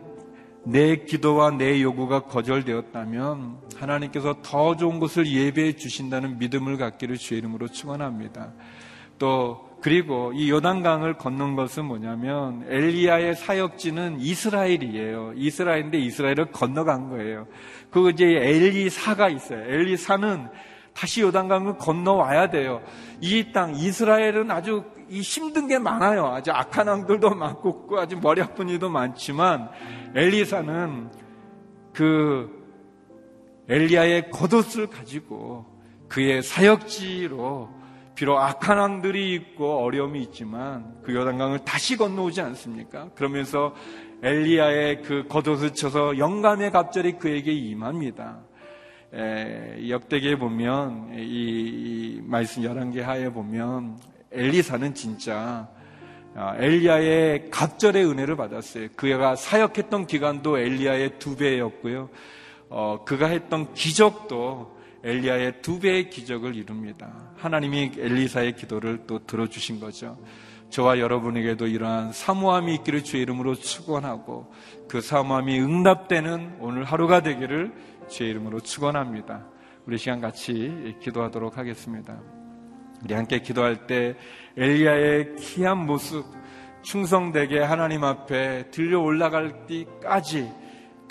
내 0.64 0.96
기도와 0.96 1.50
내 1.50 1.80
요구가 1.80 2.24
거절되었다면 2.24 3.58
하나님께서 3.76 4.42
더 4.42 4.76
좋은 4.76 5.00
것을 5.00 5.26
예배해 5.26 5.76
주신다는 5.76 6.38
믿음을 6.38 6.76
갖기를 6.76 7.16
주의 7.16 7.38
이름으로 7.38 7.68
축원합니다. 7.68 8.52
또 9.18 9.71
그리고 9.82 10.32
이 10.32 10.48
요단강을 10.48 11.18
건넌 11.18 11.56
것은 11.56 11.84
뭐냐면 11.86 12.64
엘리야의 12.68 13.34
사역지는 13.34 14.20
이스라엘이에요. 14.20 15.32
이스라엘인데 15.34 15.98
이스라엘을 15.98 16.52
건너간 16.52 17.10
거예요. 17.10 17.48
그 17.90 18.10
이제 18.10 18.24
엘리사가 18.26 19.28
있어요. 19.28 19.58
엘리사는 19.60 20.48
다시 20.94 21.22
요단강을 21.22 21.78
건너와야 21.78 22.50
돼요. 22.50 22.80
이 23.20 23.52
땅 23.52 23.74
이스라엘은 23.74 24.52
아주 24.52 24.84
이 25.08 25.20
힘든 25.20 25.66
게 25.66 25.78
많아요. 25.78 26.26
아주 26.26 26.52
악한 26.52 26.86
왕들도 26.86 27.34
많고 27.34 27.98
아주 27.98 28.16
머리 28.22 28.40
아픈 28.40 28.68
일도 28.68 28.88
많지만 28.88 29.68
엘리사는 30.14 31.10
그 31.92 32.48
엘리야의 33.68 34.30
겉옷을 34.30 34.86
가지고 34.86 35.66
그의 36.08 36.42
사역지로 36.42 37.81
비록 38.14 38.38
악한 38.38 38.78
왕들이 38.78 39.34
있고 39.34 39.78
어려움이 39.78 40.20
있지만 40.22 40.94
그 41.02 41.14
요단강을 41.14 41.64
다시 41.64 41.96
건너오지 41.96 42.40
않습니까? 42.40 43.08
그러면서 43.14 43.74
엘리야의 44.22 45.02
그 45.02 45.26
겉옷을 45.28 45.74
쳐서 45.74 46.18
영감의 46.18 46.70
갑절이 46.70 47.18
그에게 47.18 47.52
임합니다. 47.52 48.40
에, 49.14 49.88
역대기에 49.88 50.36
보면 50.36 51.14
이, 51.14 51.20
이 51.20 52.20
말씀 52.24 52.62
11개 52.62 53.00
하에 53.00 53.30
보면 53.30 53.98
엘리사는 54.30 54.94
진짜 54.94 55.68
아, 56.34 56.56
엘리야의 56.56 57.50
갑절의 57.50 58.06
은혜를 58.06 58.36
받았어요. 58.36 58.88
그가 58.96 59.36
사역했던 59.36 60.06
기간도 60.06 60.58
엘리야의 60.58 61.18
두 61.18 61.36
배였고요. 61.36 62.08
어, 62.70 63.04
그가 63.04 63.26
했던 63.26 63.74
기적도 63.74 64.71
엘리야의 65.04 65.62
두 65.62 65.80
배의 65.80 66.10
기적을 66.10 66.54
이룹니다. 66.54 67.12
하나님이 67.36 67.92
엘리사의 67.98 68.56
기도를 68.56 69.04
또 69.06 69.18
들어주신 69.26 69.80
거죠. 69.80 70.16
저와 70.70 70.98
여러분에게도 71.00 71.66
이러한 71.66 72.12
사모함이 72.12 72.74
있기를 72.76 73.04
주의 73.04 73.22
이름으로 73.22 73.54
축원하고 73.54 74.52
그 74.88 75.00
사모함이 75.00 75.60
응답되는 75.60 76.56
오늘 76.60 76.84
하루가 76.84 77.20
되기를 77.20 77.72
주의 78.08 78.30
이름으로 78.30 78.60
축원합니다. 78.60 79.46
우리 79.86 79.98
시간 79.98 80.20
같이 80.20 80.96
기도하도록 81.00 81.58
하겠습니다. 81.58 82.18
우리 83.04 83.14
함께 83.14 83.40
기도할 83.40 83.86
때 83.86 84.16
엘리야의 84.56 85.36
귀한 85.36 85.84
모습 85.84 86.24
충성되게 86.82 87.60
하나님 87.60 88.04
앞에 88.04 88.70
들려 88.70 89.00
올라갈 89.00 89.66
때까지 89.66 90.50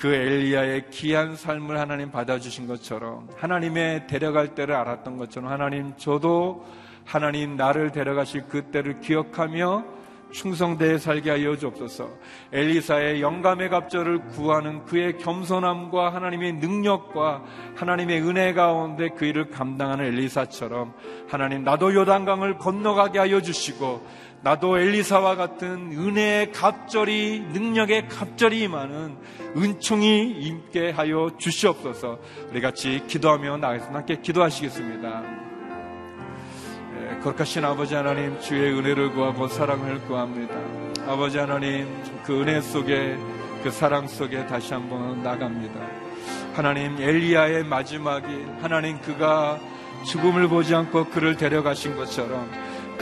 그 0.01 0.11
엘리야의 0.11 0.89
귀한 0.89 1.35
삶을 1.35 1.79
하나님 1.79 2.09
받아주신 2.09 2.65
것처럼 2.65 3.29
하나님의 3.37 4.07
데려갈 4.07 4.55
때를 4.55 4.73
알았던 4.73 5.17
것처럼 5.17 5.51
하나님 5.51 5.95
저도 5.95 6.65
하나님 7.05 7.55
나를 7.55 7.91
데려가실 7.91 8.45
그 8.49 8.63
때를 8.71 8.99
기억하며 8.99 9.85
충성되에 10.31 10.97
살게 10.97 11.29
하여 11.29 11.55
주옵소서. 11.55 12.09
엘리사의 12.51 13.21
영감의 13.21 13.69
갑절을 13.69 14.29
구하는 14.29 14.85
그의 14.85 15.17
겸손함과 15.19 16.13
하나님의 16.15 16.53
능력과 16.53 17.43
하나님의 17.75 18.21
은혜 18.21 18.53
가운데 18.53 19.09
그 19.09 19.25
일을 19.25 19.49
감당하는 19.49 20.05
엘리사처럼 20.05 20.93
하나님 21.29 21.63
나도 21.63 21.93
요단강을 21.93 22.57
건너가게 22.57 23.19
하여 23.19 23.41
주시고 23.41 24.05
나도 24.43 24.79
엘리사와 24.79 25.35
같은 25.35 25.91
은혜의 25.91 26.51
갑절이 26.51 27.49
능력의 27.53 28.07
갑절이 28.07 28.61
임하는 28.61 29.15
은총이 29.55 30.31
임게 30.31 30.89
하여 30.89 31.29
주시옵소서. 31.37 32.17
우리 32.49 32.59
같이 32.59 33.03
기도하며 33.07 33.57
나가겠습니다. 33.57 33.99
함께 33.99 34.19
기도하시겠습니다. 34.19 35.23
예, 36.97 37.19
거룩하신 37.19 37.65
아버지 37.65 37.93
하나님 37.93 38.39
주의 38.39 38.73
은혜를 38.73 39.11
구하고 39.11 39.47
사랑을 39.47 39.99
구합니다. 40.05 40.55
아버지 41.07 41.37
하나님 41.37 41.87
그 42.23 42.41
은혜 42.41 42.61
속에 42.61 43.17
그 43.63 43.69
사랑 43.69 44.07
속에 44.07 44.47
다시 44.47 44.73
한번 44.73 45.21
나갑니다. 45.21 45.79
하나님 46.55 46.99
엘리야의 46.99 47.65
마지막이 47.65 48.45
하나님 48.59 48.99
그가 49.01 49.59
죽음을 50.07 50.47
보지 50.47 50.73
않고 50.73 51.05
그를 51.05 51.37
데려가신 51.37 51.95
것처럼 51.95 52.49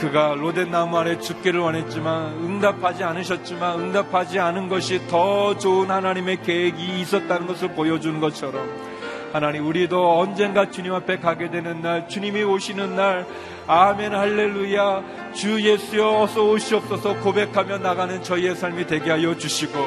그가 0.00 0.34
로덴나무 0.34 0.96
아래 0.96 1.18
죽기를 1.18 1.60
원했지만 1.60 2.32
응답하지 2.32 3.04
않으셨지만 3.04 3.80
응답하지 3.80 4.38
않은 4.38 4.68
것이 4.68 5.06
더 5.08 5.58
좋은 5.58 5.90
하나님의 5.90 6.42
계획이 6.42 7.00
있었다는 7.00 7.46
것을 7.46 7.74
보여주는 7.74 8.18
것처럼 8.18 8.66
하나님 9.34 9.66
우리도 9.66 10.18
언젠가 10.18 10.70
주님 10.70 10.94
앞에 10.94 11.18
가게 11.18 11.50
되는 11.50 11.82
날 11.82 12.08
주님이 12.08 12.42
오시는 12.44 12.96
날 12.96 13.26
아멘 13.66 14.14
할렐루야 14.14 15.32
주 15.34 15.60
예수여 15.60 16.22
어서 16.22 16.48
오시옵소서 16.48 17.20
고백하며 17.20 17.78
나가는 17.78 18.22
저희의 18.22 18.56
삶이 18.56 18.86
되게 18.86 19.10
하여 19.10 19.36
주시고 19.36 19.78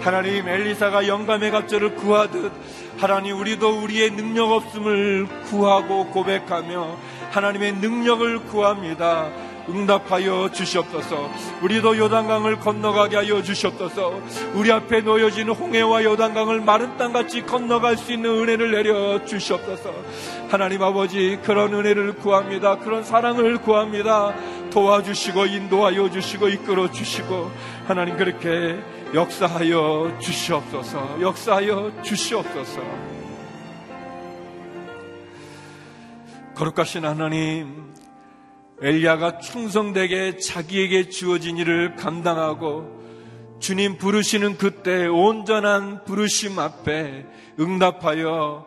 하나님 0.00 0.48
엘리사가 0.48 1.06
영감의 1.06 1.50
갑절을 1.50 1.96
구하듯 1.96 2.50
하나님 2.98 3.38
우리도 3.38 3.82
우리의 3.82 4.12
능력 4.12 4.50
없음을 4.52 5.26
구하고 5.44 6.06
고백하며 6.06 6.96
하나님의 7.30 7.74
능력을 7.74 8.40
구합니다. 8.46 9.28
응답하여 9.74 10.50
주시옵소서. 10.52 11.30
우리도 11.62 11.96
요단강을 11.96 12.60
건너가게 12.60 13.16
하여 13.16 13.42
주시옵소서. 13.42 14.20
우리 14.54 14.70
앞에 14.72 15.00
놓여진 15.00 15.48
홍해와 15.48 16.04
요단강을 16.04 16.60
마른 16.60 16.96
땅같이 16.96 17.46
건너갈 17.46 17.96
수 17.96 18.12
있는 18.12 18.30
은혜를 18.30 18.70
내려 18.70 19.24
주시옵소서. 19.24 19.92
하나님 20.48 20.82
아버지 20.82 21.38
그런 21.42 21.72
은혜를 21.74 22.16
구합니다. 22.16 22.78
그런 22.78 23.04
사랑을 23.04 23.58
구합니다. 23.58 24.34
도와주시고 24.70 25.46
인도하여 25.46 26.10
주시고 26.10 26.48
이끌어 26.48 26.90
주시고 26.90 27.50
하나님 27.86 28.16
그렇게 28.16 28.78
역사하여 29.12 30.18
주시옵소서. 30.20 31.20
역사하여 31.20 32.02
주시옵소서. 32.02 32.80
거룩하신 36.54 37.04
하나님 37.04 37.89
엘리야가 38.82 39.38
충성되게 39.38 40.38
자기에게 40.38 41.10
주어진 41.10 41.58
일을 41.58 41.96
감당하고 41.96 43.00
주님 43.58 43.98
부르시는 43.98 44.56
그때 44.56 45.06
온전한 45.06 46.04
부르심 46.04 46.58
앞에 46.58 47.26
응답하여 47.58 48.66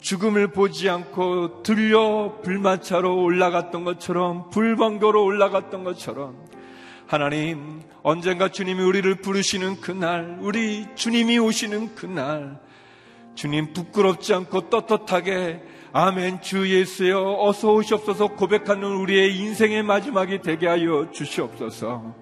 죽음을 0.00 0.48
보지 0.48 0.88
않고 0.88 1.62
들려 1.62 2.40
불마차로 2.42 3.22
올라갔던 3.22 3.84
것처럼 3.84 4.50
불번거로 4.50 5.24
올라갔던 5.24 5.84
것처럼 5.84 6.36
하나님 7.06 7.82
언젠가 8.02 8.48
주님이 8.48 8.82
우리를 8.82 9.14
부르시는 9.16 9.80
그날 9.80 10.38
우리 10.40 10.86
주님이 10.96 11.38
오시는 11.38 11.94
그날 11.94 12.58
주님 13.36 13.72
부끄럽지 13.72 14.34
않고 14.34 14.70
떳떳하게 14.70 15.62
아멘 15.92 16.42
주 16.42 16.68
예수여 16.68 17.36
어서 17.40 17.72
오시옵소서 17.72 18.28
고백하는 18.28 18.84
우리의 18.84 19.36
인생의 19.36 19.82
마지막이 19.82 20.42
되게 20.42 20.66
하여 20.66 21.10
주시옵소서. 21.12 22.14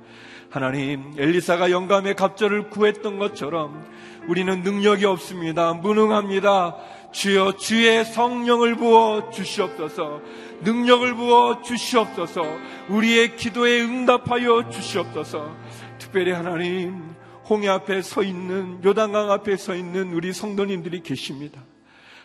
하나님 0.51 1.13
엘리사가 1.19 1.73
영감의 1.73 2.15
갑절을 2.15 2.71
구했던 2.71 3.19
것처럼 3.19 3.85
우리는 4.29 4.63
능력이 4.63 5.05
없습니다. 5.05 5.75
무능합니다. 5.75 6.77
주여 7.11 7.57
주의 7.57 8.05
성령을 8.05 8.77
부어 8.77 9.31
주시옵소서. 9.31 10.21
능력을 10.63 11.15
부어 11.15 11.63
주시옵소서. 11.63 12.43
우리의 12.89 13.37
기도에 13.37 13.81
응답하여 13.81 14.69
주시옵소서. 14.71 15.55
특별히 15.99 16.31
하나님 16.31 17.15
홍해 17.49 17.69
앞에 17.69 18.03
서 18.03 18.23
있는 18.23 18.83
요단강 18.85 19.31
앞에 19.31 19.57
서 19.57 19.75
있는 19.75 20.13
우리 20.13 20.33
성도님들이 20.33 21.03
계십니다. 21.03 21.63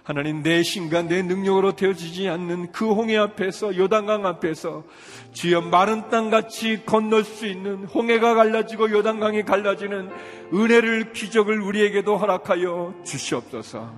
하나님 0.09 0.41
내 0.41 0.63
신과 0.63 1.03
내 1.03 1.21
능력으로 1.21 1.75
되어지지 1.75 2.29
않는 2.29 2.71
그 2.71 2.91
홍해 2.91 3.15
앞에서 3.15 3.77
요단강 3.77 4.25
앞에서 4.25 4.83
주여 5.33 5.61
마른 5.61 6.09
땅 6.09 6.31
같이 6.31 6.83
건널 6.83 7.23
수 7.23 7.45
있는 7.45 7.83
홍해가 7.83 8.33
갈라지고 8.33 8.89
요단강이 8.89 9.43
갈라지는 9.43 10.09
은혜를 10.51 11.13
기적을 11.13 11.61
우리에게도 11.61 12.17
허락하여 12.17 12.95
주시옵소서. 13.05 13.93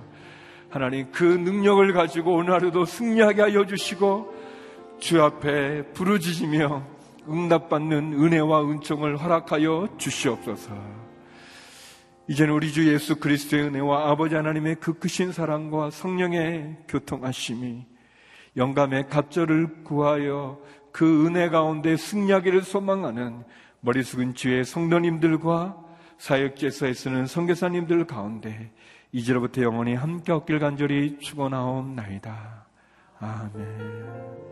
하나님 0.68 1.10
그 1.12 1.24
능력을 1.24 1.90
가지고 1.94 2.34
오늘 2.34 2.52
하루도 2.52 2.84
승리하게 2.84 3.40
하여 3.40 3.64
주시고 3.64 4.34
주 5.00 5.22
앞에 5.22 5.92
부르짖으며 5.94 6.86
응답받는 7.26 8.22
은혜와 8.22 8.64
은총을 8.64 9.16
허락하여 9.16 9.88
주시옵소서. 9.96 11.01
이제는 12.28 12.54
우리 12.54 12.72
주 12.72 12.92
예수 12.92 13.16
그리스도의 13.16 13.64
은혜와 13.64 14.10
아버지 14.10 14.34
하나님의 14.34 14.76
그 14.76 14.94
크신 14.94 15.32
사랑과 15.32 15.90
성령의 15.90 16.78
교통하심이 16.88 17.84
영감의 18.56 19.08
갑절을 19.08 19.84
구하여 19.84 20.60
그 20.92 21.26
은혜 21.26 21.48
가운데 21.48 21.96
승리하기를 21.96 22.62
소망하는 22.62 23.44
머리 23.80 24.02
숙은 24.02 24.34
주의 24.34 24.64
성도님들과 24.64 25.76
사역제서에 26.18 26.94
쓰는 26.94 27.26
성교사님들 27.26 28.06
가운데 28.06 28.70
이제로부터 29.10 29.62
영원히 29.62 29.94
함께 29.94 30.32
얻길 30.32 30.60
간절히 30.60 31.18
축원하옵나이다. 31.18 32.66
아멘. 33.18 34.51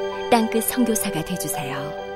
땅끝 0.31 0.63
성교사가 0.63 1.25
되주세요. 1.25 2.10